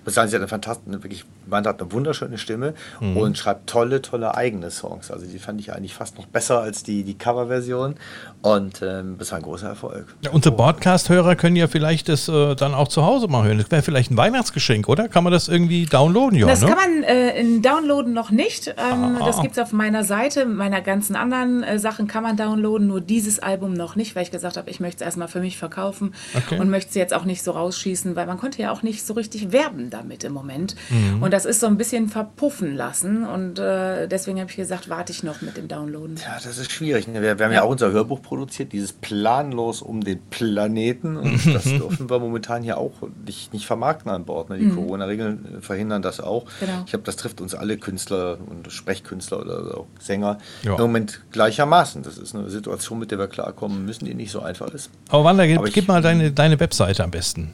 muss 0.06 0.14
sagen, 0.14 0.30
sie 0.30 0.36
hat 0.36 0.42
eine 0.42 0.48
fantastische, 0.48 1.04
wirklich, 1.04 1.26
man 1.48 1.66
hat 1.66 1.82
eine 1.82 1.92
wunderschöne 1.92 2.38
Stimme 2.38 2.74
Mhm. 3.00 3.18
und 3.18 3.38
schreibt 3.38 3.68
tolle, 3.70 4.02
tolle 4.02 4.36
eigene 4.36 4.72
Songs. 4.72 5.12
Also 5.12 5.26
die 5.26 5.40
fand 5.40 5.60
ich 5.62 5.74
eigentlich 5.74 5.94
fast 5.94 6.18
noch 6.18 6.26
besser 6.26 6.60
als 6.62 6.84
die, 6.84 7.04
die 7.04 7.18
Coverversion 7.18 7.96
und 8.42 8.82
ähm, 8.82 9.16
das 9.20 9.32
war 9.32 9.40
ein 9.40 9.44
großer 9.44 9.68
Erfolg. 9.70 10.14
Ja, 10.22 10.32
unsere 10.32 10.56
Podcast-Hörer 10.56 11.36
können 11.36 11.56
ja 11.56 11.68
vielleicht 11.68 12.10
das 12.10 12.28
äh, 12.30 12.56
dann 12.56 12.74
auch 12.74 12.88
zu 12.88 13.06
Hause 13.06 13.28
mal 13.28 13.44
hören. 13.46 13.58
Das 13.58 13.72
wäre 13.72 13.82
vielleicht 13.82 14.12
ein 14.12 14.18
Weihnachtsgeschenk, 14.18 14.88
oder? 14.90 15.08
Kann 15.08 15.24
man 15.24 15.32
das 15.34 15.48
irgendwie 15.48 15.86
downloaden? 15.86 16.38
Ja, 16.40 16.48
Das 16.48 16.62
ne? 16.62 16.68
kann 16.68 16.78
man 16.78 17.04
äh, 17.04 17.40
in 17.40 17.62
downloaden 17.62 18.14
noch 18.14 18.32
nicht. 18.32 18.68
Ähm, 18.78 19.18
das 19.20 19.42
gibt 19.42 19.54
es 19.58 19.60
auf 19.64 19.72
meiner 19.74 20.04
Seite. 20.04 20.46
Meiner 20.46 20.82
ganzen 20.82 21.16
anderen 21.16 21.64
äh, 21.64 21.80
Sachen 21.80 22.08
kann 22.08 22.24
man 22.24 22.38
downloaden, 22.38 22.88
nur 22.88 23.02
dieses 23.02 23.40
Album 23.40 23.74
noch 23.74 23.96
nicht, 23.96 24.16
weil 24.16 24.24
ich 24.24 24.32
gesagt 24.32 24.58
habe, 24.58 24.70
ich 24.70 24.80
möchte 24.80 25.04
es 25.04 25.06
erstmal 25.08 25.28
für 25.34 25.42
mich 25.42 25.58
verkaufen 25.58 26.13
Okay. 26.36 26.60
und 26.60 26.70
möchte 26.70 26.90
es 26.90 26.96
jetzt 26.96 27.13
auch 27.13 27.25
nicht 27.25 27.44
so 27.44 27.52
rausschießen, 27.52 28.16
weil 28.16 28.25
man 28.28 28.38
konnte 28.38 28.62
ja 28.62 28.72
auch 28.72 28.84
nicht 28.84 29.06
so 29.06 29.13
richtig 29.13 29.52
werben 29.52 29.90
damit 29.90 30.24
im 30.24 30.32
Moment. 30.32 30.75
Mhm. 30.90 31.22
Und 31.22 31.32
das 31.34 31.44
ist 31.46 31.60
so 31.60 31.68
ein 31.68 31.78
bisschen 31.78 32.08
verpuffen 32.08 32.75
lassen. 32.75 33.25
Und 33.25 33.60
äh, 33.60 34.08
deswegen 34.08 34.40
habe 34.40 34.50
ich 34.50 34.56
gesagt, 34.56 34.90
warte 34.90 35.12
ich 35.12 35.24
noch 35.24 35.42
mit 35.42 35.58
dem 35.58 35.68
Downloaden. 35.68 36.16
Ja, 36.18 36.36
das 36.42 36.58
ist 36.58 36.72
schwierig. 36.72 37.08
ne? 37.08 37.22
Wir, 37.22 37.38
wir 37.38 37.46
haben 37.46 37.52
ja. 37.54 37.63
auch 37.63 37.70
unser 37.70 37.92
Hörbuch 37.92 38.22
produziert, 38.22 38.72
dieses 38.72 38.94
Planlos 38.94 39.82
um 39.82 40.02
den 40.04 40.20
Planeten. 40.30 41.18
Und 41.18 41.46
das 41.54 41.63
dürfen 41.63 42.10
wir 42.10 42.20
momentan 42.20 42.63
hier 42.63 42.78
auch 42.78 42.94
nicht, 43.25 43.54
nicht 43.54 43.66
vermarkten 43.66 44.12
an 44.12 44.25
Bord. 44.25 44.50
Ne? 44.50 44.58
Die 44.60 44.70
Corona-Regeln 44.70 45.58
äh, 45.58 45.62
verhindern 45.62 46.02
das 46.02 46.20
auch. 46.20 46.46
Genau. 46.60 46.82
Ich 46.86 46.92
glaube, 46.92 47.06
das 47.06 47.16
trifft 47.16 47.42
uns 47.42 47.56
alle 47.56 47.78
Künstler 47.78 48.38
und 48.50 48.72
Sprechkünstler 48.72 49.40
oder 49.42 49.78
auch 49.78 49.88
Sänger 50.00 50.38
Ja. 50.63 50.75
im 50.75 50.82
Moment 50.82 51.22
gleichermaßen. 51.32 52.04
Das 52.04 52.18
ist 52.18 52.36
eine 52.36 52.50
Situation, 52.50 53.00
mit 53.00 53.12
der 53.12 53.18
wir 53.20 53.28
klarkommen 53.28 53.86
müssen, 53.86 54.06
die 54.06 54.13
nicht 54.13 54.32
so 54.32 54.42
einfach 54.42 54.68
ist. 54.74 54.90
Wanda, 55.24 55.46
gib, 55.46 55.58
Aber 55.58 55.68
ich- 55.68 55.74
gib 55.74 55.88
mal 55.88 56.01
deine, 56.01 56.32
deine 56.32 56.60
Webseite 56.60 57.03
am 57.03 57.12
besten. 57.12 57.51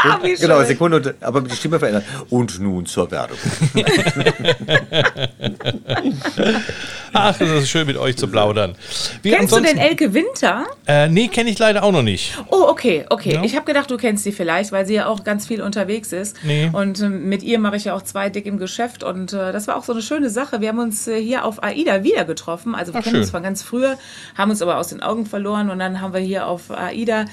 Ah, 0.00 0.18
wie 0.22 0.34
Genau. 0.34 0.62
Sekunde, 0.64 0.96
und- 0.96 1.14
aber 1.22 1.40
die 1.42 1.54
Stimme 1.54 1.78
verändern. 1.78 2.02
Und 2.30 2.58
nun 2.60 2.86
zur 2.86 3.10
Werbung. 3.10 3.36
Ach, 7.12 7.40
es 7.40 7.50
ist 7.50 7.70
schön 7.70 7.86
mit 7.86 7.96
euch 7.96 8.16
zu 8.16 8.28
plaudern. 8.28 8.74
Wie 9.22 9.30
Kennst 9.30 9.54
du 9.54 9.60
den 9.60 9.78
Elke 9.78 10.14
Winter? 10.14 10.66
Äh, 10.86 11.08
nee, 11.08 11.28
kenne 11.28 11.50
ich 11.50 11.58
leider 11.58 11.82
auch 11.82 11.92
noch 11.92 12.02
nicht. 12.02 12.36
Oh, 12.50 12.64
okay, 12.68 13.04
okay. 13.10 13.34
Ja. 13.34 13.44
Ich 13.44 13.56
habe 13.56 13.64
gedacht, 13.64 13.90
du 13.90 13.96
kennst 13.96 14.24
sie 14.24 14.32
vielleicht, 14.32 14.72
weil 14.72 14.86
sie 14.86 14.94
ja 14.94 15.06
auch 15.06 15.24
ganz 15.24 15.46
viel 15.46 15.62
unterwegs 15.62 16.12
ist. 16.12 16.36
Nee. 16.42 16.70
Und 16.72 17.00
ähm, 17.00 17.28
mit 17.28 17.42
ihr 17.42 17.58
mache 17.58 17.76
ich 17.76 17.84
ja 17.84 17.94
auch 17.94 18.02
zwei 18.02 18.30
dick 18.30 18.46
im 18.46 18.58
Geschäft. 18.58 19.02
Und 19.02 19.32
äh, 19.32 19.52
das 19.52 19.66
war 19.66 19.76
auch 19.76 19.84
so 19.84 19.92
eine 19.92 20.02
schöne 20.02 20.30
Sache. 20.30 20.60
Wir 20.60 20.68
haben 20.68 20.78
uns 20.78 21.06
äh, 21.08 21.20
hier 21.20 21.44
auf 21.44 21.62
AIDA 21.62 22.04
wieder 22.04 22.24
getroffen. 22.24 22.74
Also 22.74 22.92
wir 22.92 23.00
Ach, 23.00 23.04
kennen 23.04 23.16
uns 23.16 23.26
schön. 23.26 23.32
von 23.32 23.42
ganz 23.42 23.62
früher, 23.62 23.98
haben 24.36 24.50
uns 24.50 24.62
aber 24.62 24.78
aus 24.78 24.88
den 24.88 25.02
Augen 25.02 25.26
verloren. 25.26 25.70
Und 25.70 25.78
dann 25.78 26.00
haben 26.00 26.12
wir 26.12 26.20
hier 26.20 26.46
auf 26.46 26.70
AIDA 26.70 27.24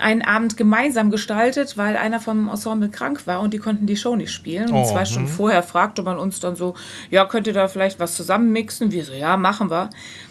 einen 0.00 0.22
Abend 0.22 0.56
gemeinsam 0.56 1.10
gestaltet, 1.10 1.76
weil 1.76 1.96
einer 1.96 2.20
vom 2.20 2.48
Ensemble 2.48 2.88
krank 2.88 3.26
war 3.26 3.40
und 3.40 3.54
die 3.54 3.58
konnten 3.58 3.86
die 3.86 3.96
Show 3.96 4.16
nicht 4.16 4.32
spielen. 4.32 4.70
Und 4.70 4.76
Oh, 4.76 4.84
zwei 4.84 5.04
Stunden 5.04 5.28
vorher 5.28 5.62
fragte 5.62 6.02
man 6.02 6.18
uns 6.18 6.40
dann 6.40 6.56
so, 6.56 6.74
ja, 7.10 7.24
könnt 7.24 7.46
ihr 7.46 7.52
da 7.52 7.68
vielleicht 7.68 8.00
was 8.00 8.14
zusammenmixen? 8.14 8.92
Wir 8.92 9.04
so, 9.04 9.12
ja, 9.12 9.36
machen 9.36 9.70
wir. 9.70 9.90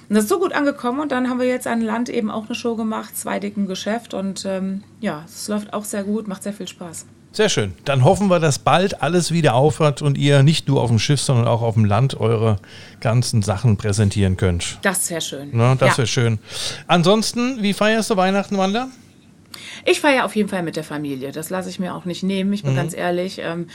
Und 0.09 0.15
das 0.15 0.23
ist 0.23 0.29
so 0.29 0.39
gut 0.39 0.53
angekommen 0.53 0.99
und 0.99 1.11
dann 1.11 1.29
haben 1.29 1.39
wir 1.39 1.47
jetzt 1.47 1.67
an 1.67 1.81
Land 1.81 2.09
eben 2.09 2.31
auch 2.31 2.45
eine 2.45 2.55
Show 2.55 2.75
gemacht, 2.75 3.15
zwei 3.15 3.39
dicken 3.39 3.67
Geschäft 3.67 4.13
und 4.13 4.43
ähm, 4.45 4.83
ja, 4.99 5.23
es 5.25 5.47
läuft 5.47 5.73
auch 5.73 5.85
sehr 5.85 6.03
gut, 6.03 6.27
macht 6.27 6.43
sehr 6.43 6.53
viel 6.53 6.67
Spaß. 6.67 7.05
Sehr 7.31 7.49
schön. 7.49 7.73
Dann 7.85 8.03
hoffen 8.03 8.27
wir, 8.27 8.39
dass 8.39 8.57
bald 8.57 9.03
alles 9.03 9.31
wieder 9.31 9.53
aufhört 9.53 10.01
und 10.01 10.17
ihr 10.17 10.41
nicht 10.41 10.67
nur 10.67 10.81
auf 10.81 10.89
dem 10.89 10.97
Schiff, 10.97 11.21
sondern 11.21 11.47
auch 11.47 11.61
auf 11.61 11.75
dem 11.75 11.85
Land 11.85 12.19
eure 12.19 12.57
ganzen 13.01 13.43
Sachen 13.43 13.77
präsentieren 13.77 14.35
könnt. 14.35 14.79
Das 14.81 14.97
ist 14.99 15.07
sehr 15.07 15.21
schön. 15.21 15.55
Ne, 15.55 15.75
das 15.79 15.91
ja. 15.91 15.97
wäre 15.99 16.07
schön. 16.07 16.39
Ansonsten, 16.87 17.61
wie 17.61 17.73
feierst 17.73 18.09
du 18.09 18.17
Weihnachten, 18.17 18.57
Wanda? 18.57 18.87
Ich 19.85 20.01
feiere 20.01 20.25
auf 20.25 20.35
jeden 20.35 20.49
Fall 20.49 20.63
mit 20.63 20.75
der 20.75 20.83
Familie. 20.83 21.31
Das 21.31 21.49
lasse 21.49 21.69
ich 21.69 21.79
mir 21.79 21.95
auch 21.95 22.05
nicht 22.05 22.23
nehmen, 22.23 22.53
ich 22.53 22.63
bin 22.63 22.75
ganz 22.75 22.95
ehrlich. 22.95 23.39
Ähm, 23.43 23.67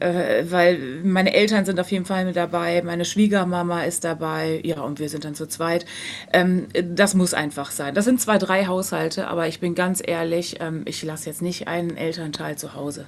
äh, 0.00 0.44
weil 0.50 1.00
meine 1.04 1.32
Eltern 1.34 1.64
sind 1.64 1.80
auf 1.80 1.90
jeden 1.90 2.04
Fall 2.04 2.24
mit 2.24 2.36
dabei, 2.36 2.82
meine 2.82 3.04
Schwiegermama 3.04 3.82
ist 3.82 4.04
dabei, 4.04 4.60
ja, 4.62 4.80
und 4.80 4.98
wir 4.98 5.08
sind 5.08 5.24
dann 5.24 5.34
zu 5.34 5.46
zweit. 5.46 5.86
Ähm, 6.32 6.66
das 6.82 7.14
muss 7.14 7.34
einfach 7.34 7.70
sein. 7.70 7.94
Das 7.94 8.04
sind 8.04 8.20
zwar 8.20 8.38
drei 8.38 8.66
Haushalte, 8.66 9.28
aber 9.28 9.48
ich 9.48 9.60
bin 9.60 9.74
ganz 9.74 10.02
ehrlich, 10.04 10.56
ähm, 10.60 10.82
ich 10.86 11.02
lasse 11.02 11.26
jetzt 11.30 11.42
nicht 11.42 11.68
einen 11.68 11.96
Elternteil 11.96 12.56
zu 12.56 12.74
Hause. 12.74 13.06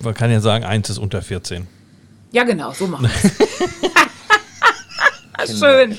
Man 0.00 0.14
kann 0.14 0.30
ja 0.30 0.40
sagen, 0.40 0.64
eins 0.64 0.90
ist 0.90 0.98
unter 0.98 1.22
14. 1.22 1.66
Ja, 2.32 2.44
genau, 2.44 2.72
so 2.72 2.86
machen 2.86 3.08
wir 3.08 3.90
es. 5.38 5.58
Schön. 5.58 5.96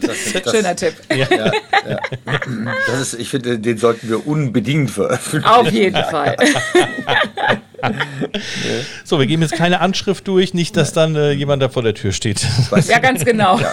Das, 0.00 0.32
das, 0.44 0.52
Schöner 0.52 0.76
Tipp. 0.76 0.94
Ja, 1.10 1.26
ja. 1.30 1.52
Das 2.86 3.00
ist, 3.00 3.14
ich 3.14 3.28
finde, 3.28 3.58
den 3.58 3.78
sollten 3.78 4.08
wir 4.08 4.26
unbedingt 4.26 4.90
veröffentlichen. 4.90 5.46
Auf 5.46 5.70
jeden 5.70 6.04
Fall. 6.04 6.36
So, 9.04 9.18
wir 9.18 9.26
geben 9.26 9.42
jetzt 9.42 9.54
keine 9.54 9.80
Anschrift 9.80 10.26
durch, 10.28 10.54
nicht, 10.54 10.76
dass 10.76 10.92
dann 10.92 11.14
äh, 11.14 11.32
jemand 11.32 11.62
da 11.62 11.68
vor 11.68 11.82
der 11.82 11.94
Tür 11.94 12.12
steht. 12.12 12.46
Weiß, 12.70 12.88
Ja, 12.88 12.98
ganz 12.98 13.24
genau. 13.24 13.58
ja. 13.58 13.72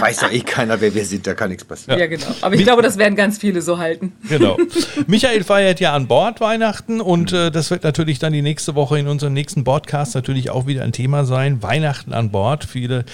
Weiß 0.00 0.18
doch 0.18 0.32
eh 0.32 0.40
keiner, 0.40 0.80
wer 0.80 0.94
wir 0.94 1.04
sind, 1.04 1.26
da 1.26 1.34
kann 1.34 1.50
nichts 1.50 1.64
passieren. 1.64 1.98
Ja, 1.98 2.06
genau. 2.06 2.26
Aber 2.40 2.54
ich 2.54 2.62
glaube, 2.62 2.82
das 2.82 2.98
werden 2.98 3.16
ganz 3.16 3.38
viele 3.38 3.62
so 3.62 3.78
halten. 3.78 4.12
Genau. 4.28 4.56
Michael 5.06 5.44
feiert 5.44 5.80
ja 5.80 5.94
an 5.94 6.06
Bord 6.06 6.40
Weihnachten 6.40 7.00
und 7.00 7.32
äh, 7.32 7.50
das 7.50 7.70
wird 7.70 7.84
natürlich 7.84 8.18
dann 8.18 8.32
die 8.32 8.42
nächste 8.42 8.74
Woche 8.74 8.98
in 8.98 9.08
unserem 9.08 9.32
nächsten 9.34 9.64
Podcast 9.64 10.14
natürlich 10.14 10.50
auch 10.50 10.66
wieder 10.66 10.82
ein 10.82 10.92
Thema 10.92 11.24
sein. 11.24 11.62
Weihnachten 11.62 12.12
an 12.12 12.30
Bord. 12.30 12.64
Viele 12.64 13.04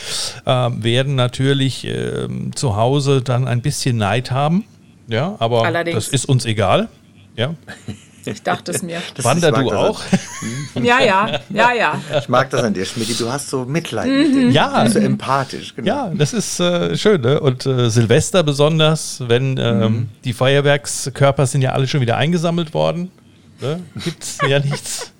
äh, 0.45 0.51
werden 0.51 1.15
natürlich 1.15 1.85
ähm, 1.87 2.55
zu 2.55 2.77
Hause 2.77 3.23
dann 3.23 3.49
ein 3.49 3.63
bisschen 3.63 3.97
Neid 3.97 4.31
haben. 4.31 4.65
Ja, 5.09 5.37
aber 5.39 5.65
Allerdings. 5.65 5.97
das 5.97 6.09
ist 6.09 6.25
uns 6.27 6.45
egal. 6.45 6.89
Ja. 7.37 7.55
Ich 8.25 8.43
dachte 8.43 8.71
es 8.73 8.83
mir. 8.83 9.01
Das- 9.15 9.25
mag 9.25 9.65
du 9.69 9.73
auch? 9.73 10.01
Ja, 10.77 11.01
ja, 11.01 11.41
ja, 11.51 11.73
ja. 11.73 11.91
An, 11.93 12.01
ich 12.21 12.29
mag 12.29 12.51
das 12.51 12.63
an 12.63 12.73
dir, 12.75 12.85
Schmidt. 12.85 13.19
Du 13.21 13.31
hast 13.31 13.49
so 13.49 13.65
Mitleid 13.65 14.07
mit 14.07 14.35
denen. 14.35 14.53
Ja. 14.53 14.89
So 14.89 14.99
empathisch. 14.99 15.75
Genau. 15.75 15.87
Ja, 15.89 16.13
das 16.15 16.33
ist 16.33 16.61
äh, 16.61 16.97
schön. 16.97 17.21
Ne? 17.21 17.41
Und 17.41 17.67
äh, 17.67 17.91
Silvester 17.91 18.43
besonders, 18.43 19.23
wenn 19.27 19.59
ähm, 19.59 20.09
die 20.25 20.33
Feuerwerkskörper 20.33 21.47
sind 21.47 21.63
ja 21.63 21.73
alle 21.73 21.87
schon 21.89 22.01
wieder 22.01 22.17
eingesammelt 22.17 22.75
worden. 22.75 23.11
Ne? 23.61 23.81
Gibt's 24.05 24.39
ja 24.49 24.59
nichts. 24.61 25.13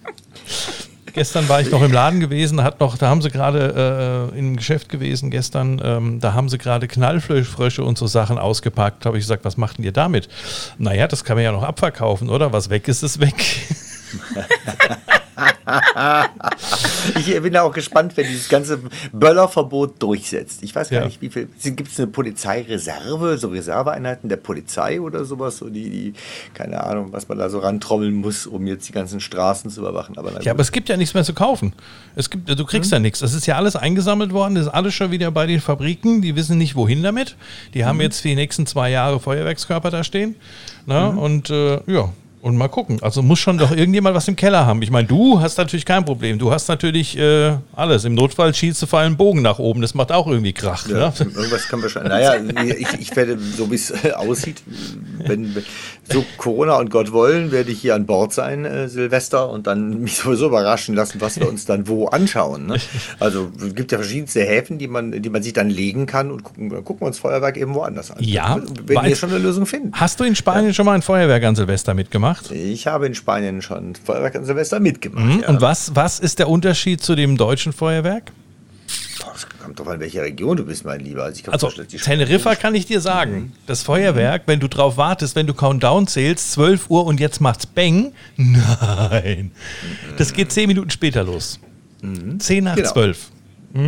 Gestern 1.15 1.49
war 1.49 1.61
ich 1.61 1.71
noch 1.71 1.83
im 1.83 1.93
Laden 1.93 2.21
gewesen, 2.21 2.63
hat 2.63 2.81
noch, 2.81 2.97
da 2.97 3.09
haben 3.09 3.21
sie 3.21 3.31
gerade 3.31 4.31
äh, 4.35 4.39
im 4.39 4.57
Geschäft 4.57 4.89
gewesen 4.89 5.31
gestern, 5.31 5.81
ähm, 5.85 6.21
da 6.21 6.33
haben 6.33 6.49
sie 6.49 6.57
gerade 6.57 6.89
Knallfrösche 6.89 7.85
und 7.85 7.99
so 7.99 8.07
Sachen 8.07 8.39
ausgepackt. 8.39 9.05
Habe 9.05 9.19
ich 9.19 9.25
gesagt, 9.25 9.45
was 9.45 9.59
macht 9.59 9.77
denn 9.77 9.85
ihr 9.85 9.93
damit? 9.93 10.29
Naja, 10.79 11.07
das 11.07 11.25
kann 11.25 11.37
man 11.37 11.45
ja 11.45 11.53
noch 11.53 11.65
abverkaufen, 11.65 12.31
oder? 12.31 12.53
Was 12.53 12.71
weg 12.71 12.89
ist, 12.89 13.03
ist 13.03 13.21
weg. 13.21 13.35
ich 17.19 17.41
bin 17.43 17.53
da 17.53 17.63
auch 17.63 17.73
gespannt, 17.73 18.17
wenn 18.17 18.27
dieses 18.27 18.49
ganze 18.49 18.81
Böllerverbot 19.13 20.03
durchsetzt. 20.03 20.63
Ich 20.63 20.75
weiß 20.75 20.91
gar 20.91 21.01
Ja. 21.01 21.07
nicht, 21.07 21.21
wie 21.21 21.29
viel. 21.31 21.49
Gibt 21.63 21.91
es 21.93 21.99
eine 21.99 22.09
Polizeireserve, 22.09 23.39
so 23.39 23.49
Reserveeinheiten 23.49 24.29
der 24.29 24.37
Polizei 24.37 25.01
oder 25.01 25.25
sowas, 25.25 25.59
so 25.59 25.69
die, 25.69 25.91
die, 25.91 26.13
keine 26.55 26.83
Ahnung, 26.85 27.13
was 27.13 27.29
man 27.29 27.39
da 27.39 27.49
so 27.49 27.59
rantrommeln 27.61 28.15
muss, 28.15 28.47
um 28.47 28.67
jetzt 28.67 28.89
die 28.89 28.93
ganzen 28.93 29.21
Straßen 29.21 29.71
zu 29.71 29.81
überwachen. 29.81 30.19
Aber 30.19 30.41
Ja, 30.43 30.53
aber 30.53 30.63
es 30.63 30.73
gibt 30.73 30.89
ja 30.89 30.97
nichts 30.97 31.15
mehr 31.15 31.25
zu 31.25 31.35
kaufen. 31.35 31.73
Es 32.17 32.31
gibt, 32.31 32.49
du 32.49 32.65
kriegst 32.65 32.93
ja 32.93 32.99
nichts. 32.99 33.21
Das 33.21 33.35
ist 33.35 33.47
ja 33.47 33.57
alles 33.57 33.77
eingesammelt 33.77 34.33
worden, 34.33 34.55
das 34.55 34.67
ist 34.67 34.73
alles 34.73 34.95
schon 34.95 35.11
wieder 35.11 35.31
bei 35.31 35.47
den 35.47 35.61
Fabriken. 35.61 36.23
Die 36.23 36.37
wissen 36.37 36.59
nicht, 36.59 36.75
wohin 36.77 37.03
damit. 37.03 37.37
Die 37.75 37.85
haben 37.85 38.01
jetzt 38.01 38.21
für 38.21 38.29
die 38.29 38.35
nächsten 38.37 38.67
zwei 38.67 38.91
Jahre 38.91 39.21
Feuerwerkskörper 39.21 39.91
da 39.91 40.05
stehen. 40.05 40.37
Na, 40.87 41.09
Und 41.09 41.51
äh, 41.51 41.81
ja, 41.87 42.09
und 42.43 42.57
mal 42.57 42.69
gucken. 42.69 42.99
Also 43.03 43.23
muss 43.23 43.39
schon 43.39 43.57
doch 43.57 43.71
irgendjemand 43.71 44.15
was 44.17 44.27
im 44.29 44.35
Keller 44.37 44.67
haben. 44.67 44.83
Ich 44.83 44.91
meine, 44.91 45.07
du 45.09 45.41
hast 45.41 45.57
natürlich 45.59 45.87
kein 45.87 46.05
Problem. 46.05 46.39
Du 46.41 46.51
hast 46.53 46.69
natürlich 46.69 47.17
äh, 47.17 47.53
alles. 47.73 48.05
Im 48.05 48.15
Notfall 48.15 48.53
schießt 48.53 48.83
du 48.83 48.87
vor 48.87 48.99
allem 48.99 49.17
Bogen 49.17 49.43
nach 49.43 49.59
oben. 49.61 49.81
Das 49.81 49.95
macht 49.95 50.11
auch 50.13 50.27
irgendwie 50.27 50.53
Krach. 50.53 50.87
Ja, 50.89 51.09
Ne? 51.09 51.13
irgendwas 51.21 51.69
kann 51.69 51.81
wahrscheinlich. 51.83 52.13
Naja, 52.13 52.35
ich, 52.77 52.93
ich 53.01 53.17
werde, 53.17 53.39
so 53.39 53.71
wie 53.71 53.77
es 53.77 53.91
äh, 54.05 54.11
aussieht, 54.13 54.61
wenn 55.25 55.55
wenn 55.55 55.65
so 56.11 56.25
Corona 56.37 56.79
und 56.79 56.91
Gott 56.91 57.13
wollen, 57.13 57.53
werde 57.53 57.71
ich 57.71 57.81
hier 57.81 57.95
an 57.95 58.07
Bord 58.07 58.33
sein, 58.33 58.65
äh, 58.65 58.89
Silvester, 58.89 59.49
und 59.49 59.69
dann 59.69 60.01
mich 60.03 60.17
sowieso 60.17 60.47
überraschen 60.49 60.97
lassen, 60.97 61.21
was 61.21 61.39
wir 61.39 61.49
uns 61.49 61.65
dann 61.65 61.87
wo 61.87 62.07
anschauen. 62.09 62.67
Ne? 62.67 62.77
Also 63.21 63.53
es 63.65 63.75
gibt 63.77 63.93
ja 63.93 63.99
verschiedenste 63.99 64.41
Häfen, 64.43 64.79
die 64.79 64.89
man, 64.89 65.23
die 65.23 65.31
man 65.31 65.45
sich 65.45 65.53
dann 65.53 65.71
legen 65.71 66.07
kann 66.07 66.33
und 66.33 66.43
gucken, 66.43 66.71
dann 66.71 66.85
gucken 66.85 67.03
wir 67.03 67.07
uns 67.07 67.21
Feuerwerk 67.21 67.57
eben 67.57 67.73
woanders 67.75 68.11
an. 68.11 68.17
Ja, 68.21 68.61
Wir 68.85 68.97
weil- 68.97 69.07
hier 69.07 69.17
schon 69.17 69.31
eine 69.31 69.39
Lösung 69.39 69.65
finden. 69.65 69.93
Hast 69.93 70.19
du 70.19 70.25
in 70.25 70.35
Spanien 70.35 70.75
schon 70.75 70.87
mal 70.87 70.95
ein 70.95 71.03
Feuerwerk 71.03 71.45
an 71.45 71.55
Silvester 71.55 71.95
mitgemacht? 71.95 72.32
Ich 72.51 72.87
habe 72.87 73.07
in 73.07 73.15
Spanien 73.15 73.63
schon 73.63 73.95
Feuerwerk 73.95 74.35
an 74.37 74.45
Silvester 74.45 74.81
mitgemacht. 74.81 75.25
Mhm. 75.25 75.41
Ja. 75.43 75.49
Und 75.49 75.61
was, 75.61 75.95
was 75.95 76.19
ist 76.21 76.39
der 76.39 76.49
Unterschied 76.49 77.03
zu 77.03 77.15
dem 77.15 77.37
deutschen 77.37 77.73
Feuerwerk? 77.73 78.33
Es 79.35 79.47
kommt 79.63 79.79
doch 79.79 79.87
an, 79.87 80.01
welche 80.01 80.21
Region 80.23 80.57
du 80.57 80.65
bist, 80.65 80.85
mein 80.85 81.01
Lieber. 81.01 81.25
Also, 81.25 81.69
Also 81.69 81.83
Teneriffa 81.85 82.55
kann 82.57 82.75
ich 82.75 82.87
dir 82.87 83.01
sagen. 83.01 83.53
Das 83.67 83.83
Feuerwerk, 83.83 84.43
wenn 84.47 84.61
du 84.61 84.69
drauf 84.69 84.97
wartest, 84.97 85.37
wenn 85.37 85.47
du 85.47 85.55
Countdown 85.55 86.07
zählst, 86.07 86.53
12 86.53 86.91
Uhr 86.91 87.07
und 87.07 87.21
jetzt 87.21 87.41
macht's 87.41 87.65
Bang. 87.67 88.13
Nein. 88.37 89.53
Das 90.19 90.33
geht 90.33 90.53
10 90.53 90.69
Minuten 90.69 90.91
später 90.91 91.23
los. 91.25 91.59
10 92.39 92.65
nach 92.65 92.75
Genau. 92.77 92.91
12. 92.91 93.31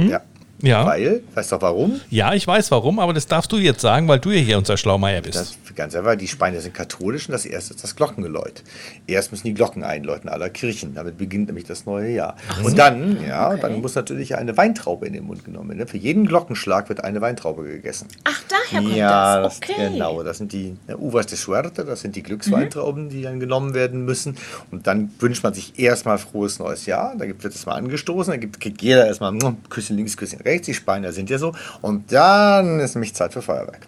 Ja. 0.09 0.23
Ja. 0.67 0.87
Weil, 0.87 1.23
weißt 1.35 1.53
du 1.53 1.57
warum? 1.61 2.01
Ja, 2.11 2.35
ich 2.35 2.47
weiß 2.47 2.71
warum, 2.71 2.99
aber 2.99 3.13
das 3.13 3.27
darfst 3.27 3.53
du 3.53 3.57
jetzt 3.57 3.81
sagen, 3.81 4.09
weil 4.09 4.19
du 4.19 4.31
ja 4.31 4.39
hier 4.41 4.59
unser 4.59 4.77
Schlaumeier 4.77 5.21
bist. 5.23 5.37
Das 5.37 5.51
ist 5.51 5.77
ganz 5.77 5.95
einfach, 5.95 6.15
die 6.17 6.29
Spanier 6.29 6.61
sind 6.61 6.75
katholisch 6.75 7.29
und 7.29 7.33
das 7.33 7.47
erste 7.47 7.75
ist 7.75 7.83
das 7.85 7.97
Glockengeläut. 7.97 8.63
Erst 9.07 9.33
müssen 9.33 9.47
die 9.47 9.55
Glocken 9.55 9.83
einläuten 9.85 10.29
aller 10.29 10.49
Kirchen. 10.51 10.95
Damit 10.95 11.19
beginnt 11.19 11.47
nämlich 11.49 11.65
das 11.65 11.85
neue 11.87 12.11
Jahr. 12.13 12.37
Und 12.63 12.79
dann, 12.79 13.19
ja, 13.27 13.57
dann 13.57 13.81
muss 13.81 13.95
natürlich 13.95 14.37
eine 14.37 14.57
Weintraube 14.57 15.07
in 15.07 15.13
den 15.13 15.25
Mund 15.25 15.45
genommen 15.45 15.71
werden. 15.77 15.89
Für 15.89 15.97
jeden 15.99 16.27
Glockenschlag 16.27 16.89
wird 16.89 17.03
eine 17.05 17.21
Weintraube 17.21 17.65
gegessen. 17.65 18.09
Ach, 18.25 18.43
daher 18.49 18.81
kommt 18.83 18.97
ja, 18.97 19.41
das. 19.43 19.57
Okay. 19.59 19.91
genau. 19.91 20.23
Das 20.23 20.39
sind 20.39 20.53
die 20.53 20.77
ne, 20.89 20.97
Uvas 20.97 21.27
de 21.27 21.37
Suerte, 21.37 21.85
das 21.85 22.01
sind 22.01 22.17
die 22.17 22.23
Glücksweintrauben, 22.23 23.09
die 23.09 23.23
dann 23.23 23.41
genommen 23.41 23.75
werden 23.75 24.05
müssen. 24.05 24.37
Und 24.71 24.87
dann 24.87 25.11
wünscht 25.19 25.43
man 25.43 25.55
sich 25.55 25.79
erstmal 25.79 26.19
frohes 26.19 26.59
neues 26.59 26.87
Jahr. 26.87 27.15
Da 27.19 27.27
gibt- 27.27 27.43
wird 27.45 27.55
es 27.55 27.67
mal 27.67 27.75
angestoßen, 27.75 28.31
dann 28.33 28.41
gibt, 28.41 28.61
kriegt 28.61 28.81
jeder 28.81 29.07
erstmal 29.07 29.33
mm, 29.33 29.57
Küsschen 29.69 29.97
links, 29.97 30.17
Küsschen 30.17 30.41
rechts. 30.41 30.54
Die 30.63 30.75
Spanier 30.75 31.13
sind 31.13 31.31
ja 31.31 31.39
so. 31.39 31.53
Und 31.83 32.13
dann 32.13 32.81
ist 32.81 32.95
nämlich 32.95 33.15
Zeit 33.15 33.33
für 33.33 33.43
Feuerwerk. 33.43 33.87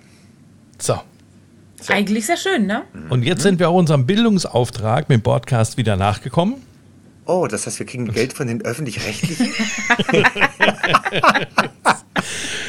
So. 0.79 1.01
Eigentlich 1.89 2.27
sehr 2.27 2.37
schön, 2.37 2.67
ne? 2.67 2.83
Und 3.11 3.23
jetzt 3.23 3.43
sind 3.43 3.59
wir 3.59 3.69
auch 3.69 3.75
unserem 3.75 4.07
Bildungsauftrag 4.07 5.09
mit 5.09 5.21
dem 5.21 5.23
Podcast 5.23 5.77
wieder 5.77 5.97
nachgekommen. 5.97 6.55
Oh, 7.27 7.47
das 7.47 7.67
heißt, 7.67 7.79
wir 7.79 7.87
kriegen 7.87 8.11
Geld 8.13 8.33
von 8.33 8.47
den 8.47 8.63
Öffentlich-Rechtlichen? 8.63 9.53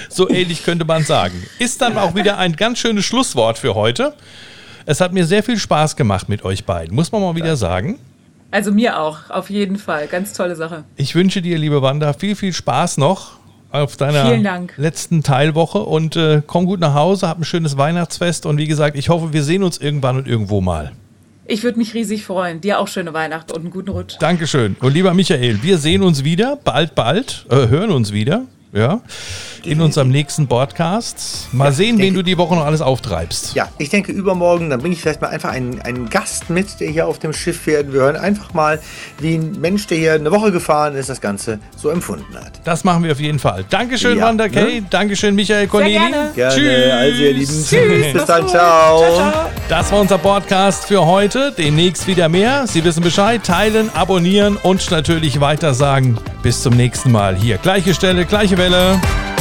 So 0.09 0.27
ähnlich 0.29 0.63
könnte 0.63 0.83
man 0.83 1.03
sagen. 1.03 1.43
Ist 1.59 1.79
dann 1.81 1.95
auch 1.95 2.15
wieder 2.15 2.39
ein 2.39 2.55
ganz 2.55 2.79
schönes 2.79 3.05
Schlusswort 3.05 3.59
für 3.59 3.75
heute. 3.75 4.13
Es 4.87 4.99
hat 4.99 5.13
mir 5.13 5.27
sehr 5.27 5.43
viel 5.43 5.59
Spaß 5.59 5.95
gemacht 5.95 6.27
mit 6.27 6.43
euch 6.43 6.65
beiden, 6.65 6.95
muss 6.95 7.11
man 7.11 7.21
mal 7.21 7.35
wieder 7.35 7.55
sagen. 7.55 7.99
Also 8.49 8.71
mir 8.71 8.99
auch, 8.99 9.29
auf 9.29 9.51
jeden 9.51 9.77
Fall. 9.77 10.07
Ganz 10.07 10.33
tolle 10.33 10.55
Sache. 10.55 10.85
Ich 10.95 11.13
wünsche 11.13 11.43
dir, 11.43 11.59
liebe 11.59 11.83
Wanda, 11.83 12.13
viel, 12.13 12.35
viel 12.35 12.51
Spaß 12.51 12.97
noch 12.97 13.37
auf 13.71 13.97
deiner 13.97 14.65
letzten 14.77 15.23
Teilwoche 15.23 15.79
und 15.79 16.15
äh, 16.15 16.41
komm 16.45 16.65
gut 16.65 16.79
nach 16.79 16.93
Hause, 16.93 17.27
hab 17.27 17.39
ein 17.39 17.43
schönes 17.43 17.77
Weihnachtsfest 17.77 18.45
und 18.45 18.57
wie 18.57 18.67
gesagt, 18.67 18.97
ich 18.97 19.09
hoffe, 19.09 19.33
wir 19.33 19.43
sehen 19.43 19.63
uns 19.63 19.77
irgendwann 19.77 20.17
und 20.17 20.27
irgendwo 20.27 20.61
mal. 20.61 20.93
Ich 21.49 21.63
würde 21.63 21.77
mich 21.77 21.93
riesig 21.93 22.25
freuen. 22.25 22.59
Dir 22.59 22.79
auch 22.79 22.89
schöne 22.89 23.13
Weihnachten 23.13 23.53
und 23.53 23.61
einen 23.61 23.71
guten 23.71 23.89
Rutsch. 23.89 24.15
Dankeschön. 24.19 24.75
Und 24.81 24.93
lieber 24.93 25.13
Michael, 25.13 25.63
wir 25.63 25.77
sehen 25.77 26.03
uns 26.03 26.25
wieder, 26.25 26.57
bald, 26.61 26.93
bald, 26.93 27.45
äh, 27.49 27.67
hören 27.67 27.91
uns 27.91 28.11
wieder, 28.11 28.43
ja, 28.77 29.01
in 29.63 29.81
unserem 29.81 30.09
nächsten 30.09 30.47
Podcast. 30.47 31.47
Mal 31.51 31.71
sehen, 31.71 31.97
wen 31.97 32.05
denke- 32.13 32.17
du 32.19 32.23
die 32.23 32.37
Woche 32.37 32.55
noch 32.55 32.65
alles 32.65 32.81
auftreibst. 32.81 33.55
Ja, 33.55 33.67
ich 33.77 33.89
denke 33.89 34.11
übermorgen, 34.11 34.69
dann 34.69 34.79
bringe 34.79 34.93
ich 34.93 35.01
vielleicht 35.01 35.21
mal 35.21 35.27
einfach 35.29 35.49
einen, 35.49 35.81
einen 35.81 36.09
Gast 36.09 36.49
mit, 36.49 36.79
der 36.79 36.89
hier 36.89 37.07
auf 37.07 37.19
dem 37.19 37.33
Schiff 37.33 37.59
fährt. 37.61 37.91
Wir 37.91 38.01
hören 38.01 38.15
einfach 38.15 38.53
mal, 38.53 38.79
wie 39.19 39.35
ein 39.35 39.59
Mensch, 39.59 39.87
der 39.87 39.97
hier 39.97 40.13
eine 40.13 40.31
Woche 40.31 40.51
gefahren 40.51 40.95
ist, 40.95 41.09
das 41.09 41.19
Ganze 41.19 41.59
so 41.75 41.89
empfunden 41.89 42.33
hat. 42.35 42.53
Das 42.63 42.83
machen 42.83 43.03
wir 43.03 43.11
auf 43.11 43.19
jeden 43.19 43.39
Fall. 43.39 43.65
Dankeschön, 43.69 44.17
Ja, 44.19 44.25
Wanda 44.25 44.47
Kay. 44.47 44.81
ne? 44.81 44.87
Dankeschön, 44.89 45.35
Michael 45.35 45.67
Corneli. 45.67 45.93
gerne. 45.93 46.31
Gerne, 46.35 46.55
Tschüss. 46.55 46.91
also 46.93 47.21
ihr 47.23 47.33
Lieben. 47.33 47.65
Tschüss. 47.65 47.67
Bis 48.13 48.25
dann, 48.25 48.47
ciao. 48.47 48.99
ciao, 48.99 49.15
ciao. 49.31 49.33
Das 49.69 49.91
war 49.91 49.99
unser 49.99 50.17
Podcast 50.17 50.85
für 50.85 51.05
heute. 51.05 51.53
Demnächst 51.57 52.07
wieder 52.07 52.29
mehr. 52.29 52.67
Sie 52.67 52.83
wissen 52.83 53.03
Bescheid. 53.03 53.41
Teilen, 53.43 53.89
abonnieren 53.93 54.55
und 54.57 54.89
natürlich 54.91 55.39
weiter 55.41 55.73
sagen. 55.73 56.17
Bis 56.43 56.61
zum 56.61 56.75
nächsten 56.75 57.11
Mal. 57.11 57.35
Hier, 57.35 57.57
gleiche 57.57 57.93
Stelle, 57.93 58.25
gleiche 58.25 58.57
Hello. 58.69 59.36